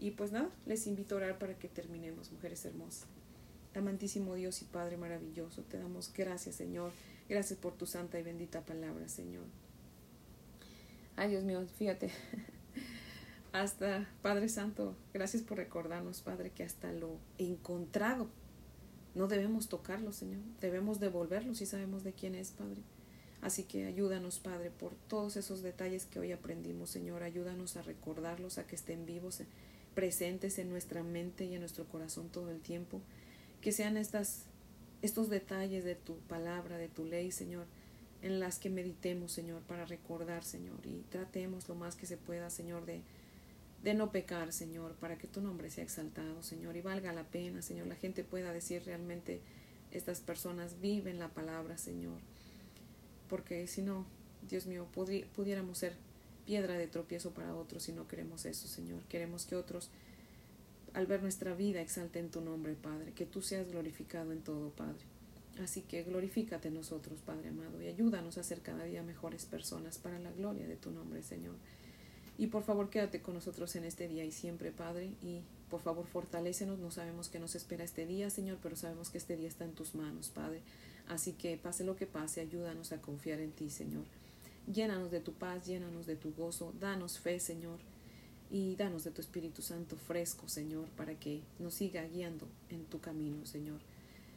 Y 0.00 0.12
pues 0.12 0.32
nada, 0.32 0.50
les 0.66 0.86
invito 0.86 1.14
a 1.14 1.18
orar 1.18 1.38
para 1.38 1.58
que 1.58 1.68
terminemos, 1.68 2.32
mujeres 2.32 2.64
hermosas. 2.64 3.06
Amantísimo 3.74 4.34
Dios 4.34 4.62
y 4.62 4.66
Padre 4.66 4.96
maravilloso, 4.96 5.62
te 5.62 5.78
damos 5.78 6.12
gracias, 6.12 6.56
Señor. 6.56 6.92
Gracias 7.28 7.58
por 7.58 7.74
tu 7.76 7.86
santa 7.86 8.18
y 8.18 8.22
bendita 8.22 8.64
palabra, 8.64 9.08
Señor. 9.08 9.44
Ay, 11.16 11.30
Dios 11.30 11.44
mío, 11.44 11.64
fíjate. 11.78 12.10
Hasta, 13.52 14.08
Padre 14.20 14.48
Santo, 14.48 14.96
gracias 15.12 15.42
por 15.42 15.58
recordarnos, 15.58 16.20
Padre, 16.22 16.50
que 16.50 16.64
hasta 16.64 16.92
lo 16.92 17.18
encontrado 17.38 18.28
no 19.14 19.28
debemos 19.28 19.68
tocarlo, 19.68 20.12
Señor. 20.12 20.40
Debemos 20.60 20.98
devolverlo 20.98 21.54
si 21.54 21.66
sabemos 21.66 22.02
de 22.02 22.12
quién 22.12 22.34
es, 22.34 22.50
Padre. 22.50 22.82
Así 23.44 23.64
que 23.64 23.84
ayúdanos, 23.84 24.38
Padre, 24.38 24.70
por 24.70 24.94
todos 24.94 25.36
esos 25.36 25.60
detalles 25.60 26.06
que 26.06 26.18
hoy 26.18 26.32
aprendimos, 26.32 26.88
Señor. 26.88 27.22
Ayúdanos 27.22 27.76
a 27.76 27.82
recordarlos, 27.82 28.56
a 28.56 28.66
que 28.66 28.74
estén 28.74 29.04
vivos, 29.04 29.42
presentes 29.94 30.58
en 30.58 30.70
nuestra 30.70 31.02
mente 31.02 31.44
y 31.44 31.52
en 31.52 31.60
nuestro 31.60 31.84
corazón 31.84 32.30
todo 32.30 32.50
el 32.50 32.60
tiempo. 32.60 33.02
Que 33.60 33.70
sean 33.70 33.98
estas, 33.98 34.46
estos 35.02 35.28
detalles 35.28 35.84
de 35.84 35.94
tu 35.94 36.16
palabra, 36.20 36.78
de 36.78 36.88
tu 36.88 37.04
ley, 37.04 37.30
Señor, 37.32 37.66
en 38.22 38.40
las 38.40 38.58
que 38.58 38.70
meditemos, 38.70 39.32
Señor, 39.32 39.60
para 39.60 39.84
recordar, 39.84 40.42
Señor, 40.42 40.78
y 40.86 41.04
tratemos 41.10 41.68
lo 41.68 41.74
más 41.74 41.96
que 41.96 42.06
se 42.06 42.16
pueda, 42.16 42.48
Señor, 42.48 42.86
de, 42.86 43.02
de 43.82 43.92
no 43.92 44.10
pecar, 44.10 44.54
Señor, 44.54 44.94
para 44.94 45.18
que 45.18 45.26
tu 45.26 45.42
nombre 45.42 45.68
sea 45.68 45.84
exaltado, 45.84 46.42
Señor, 46.42 46.78
y 46.78 46.80
valga 46.80 47.12
la 47.12 47.24
pena, 47.24 47.60
Señor, 47.60 47.88
la 47.88 47.96
gente 47.96 48.24
pueda 48.24 48.54
decir 48.54 48.82
realmente 48.86 49.42
estas 49.90 50.20
personas 50.20 50.80
viven 50.80 51.18
la 51.18 51.28
palabra, 51.28 51.76
Señor 51.76 52.16
porque 53.28 53.66
si 53.66 53.82
no, 53.82 54.06
Dios 54.48 54.66
mío, 54.66 54.86
pudiéramos 54.92 55.78
ser 55.78 55.94
piedra 56.44 56.74
de 56.74 56.86
tropiezo 56.86 57.30
para 57.30 57.54
otros 57.54 57.88
y 57.88 57.92
no 57.92 58.06
queremos 58.06 58.44
eso, 58.44 58.68
Señor. 58.68 59.02
Queremos 59.08 59.46
que 59.46 59.56
otros, 59.56 59.90
al 60.92 61.06
ver 61.06 61.22
nuestra 61.22 61.54
vida, 61.54 61.80
exalten 61.80 62.30
tu 62.30 62.40
nombre, 62.40 62.74
Padre, 62.74 63.12
que 63.12 63.26
tú 63.26 63.42
seas 63.42 63.68
glorificado 63.68 64.32
en 64.32 64.42
todo, 64.42 64.70
Padre. 64.70 65.04
Así 65.62 65.82
que 65.82 66.02
glorifícate 66.02 66.70
nosotros, 66.70 67.20
Padre 67.20 67.50
amado, 67.50 67.80
y 67.80 67.86
ayúdanos 67.86 68.38
a 68.38 68.42
ser 68.42 68.60
cada 68.60 68.84
día 68.84 69.02
mejores 69.02 69.46
personas 69.46 69.98
para 69.98 70.18
la 70.18 70.32
gloria 70.32 70.66
de 70.66 70.76
tu 70.76 70.90
nombre, 70.90 71.22
Señor. 71.22 71.54
Y 72.36 72.48
por 72.48 72.64
favor, 72.64 72.90
quédate 72.90 73.22
con 73.22 73.34
nosotros 73.34 73.76
en 73.76 73.84
este 73.84 74.08
día 74.08 74.24
y 74.24 74.32
siempre, 74.32 74.72
Padre, 74.72 75.12
y 75.22 75.42
por 75.70 75.80
favor, 75.80 76.06
fortalécenos. 76.06 76.80
No 76.80 76.90
sabemos 76.90 77.28
qué 77.28 77.38
nos 77.38 77.54
espera 77.54 77.84
este 77.84 78.06
día, 78.06 78.30
Señor, 78.30 78.58
pero 78.60 78.74
sabemos 78.74 79.10
que 79.10 79.18
este 79.18 79.36
día 79.36 79.46
está 79.46 79.64
en 79.64 79.74
tus 79.74 79.94
manos, 79.94 80.30
Padre. 80.30 80.60
Así 81.08 81.32
que 81.32 81.56
pase 81.56 81.84
lo 81.84 81.96
que 81.96 82.06
pase, 82.06 82.40
ayúdanos 82.40 82.92
a 82.92 83.00
confiar 83.00 83.40
en 83.40 83.52
ti, 83.52 83.70
Señor. 83.70 84.04
Llénanos 84.72 85.10
de 85.10 85.20
tu 85.20 85.32
paz, 85.32 85.66
llénanos 85.66 86.06
de 86.06 86.16
tu 86.16 86.32
gozo, 86.32 86.72
danos 86.80 87.18
fe, 87.18 87.38
Señor, 87.38 87.78
y 88.50 88.76
danos 88.76 89.04
de 89.04 89.10
tu 89.10 89.20
Espíritu 89.20 89.62
Santo 89.62 89.96
fresco, 89.96 90.48
Señor, 90.48 90.88
para 90.90 91.18
que 91.18 91.42
nos 91.58 91.74
siga 91.74 92.04
guiando 92.04 92.48
en 92.70 92.84
tu 92.84 93.00
camino, 93.00 93.44
Señor. 93.44 93.80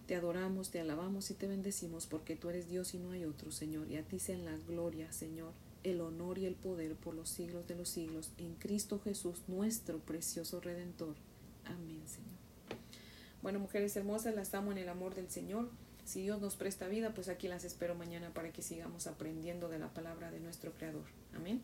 Te 0.08 0.15
adoramos, 0.15 0.71
te 0.71 0.80
alabamos 0.80 1.32
y 1.32 1.34
te 1.34 1.47
bendecimos 1.47 2.08
porque 2.08 2.36
tú 2.36 2.49
eres 2.49 2.69
Dios 2.69 2.93
y 2.93 2.97
no 2.97 3.12
hay 3.12 3.25
otro, 3.25 3.51
Señor, 3.51 3.89
y 3.89 3.97
a 3.97 4.03
ti 4.03 4.19
sean 4.19 4.45
la 4.45 4.58
gloria, 4.58 5.12
Señor, 5.12 5.51
el 5.84 6.01
honor 6.01 6.38
y 6.38 6.45
el 6.45 6.56
poder 6.56 6.95
por 6.95 7.13
los 7.13 7.30
siglos 7.30 7.67
de 7.67 7.75
los 7.75 7.89
siglos, 7.89 8.32
en 8.38 8.56
Cristo 8.56 8.99
Jesús, 8.99 9.43
nuestro 9.47 9.99
precioso 9.99 10.60
Redentor. 10.62 11.15
Amén, 11.65 12.01
Señor. 12.06 12.38
Bueno, 13.41 13.60
mujeres 13.60 13.95
hermosas, 13.95 14.36
las 14.36 14.53
amo 14.53 14.71
en 14.71 14.77
el 14.77 14.89
amor 14.89 15.13
del 15.13 15.30
Señor. 15.30 15.69
Si 16.08 16.22
Dios 16.22 16.39
nos 16.39 16.56
presta 16.56 16.88
vida, 16.88 17.13
pues 17.13 17.28
aquí 17.28 17.50
las 17.50 17.65
espero 17.65 17.93
mañana 17.93 18.34
para 18.34 18.54
que 18.54 18.62
sigamos 18.62 19.08
aprendiendo 19.08 19.67
de 19.67 19.78
la 19.78 19.93
palabra 19.93 20.32
de 20.32 20.39
nuestro 20.39 20.72
Creador. 20.72 21.04
Amén. 21.36 21.62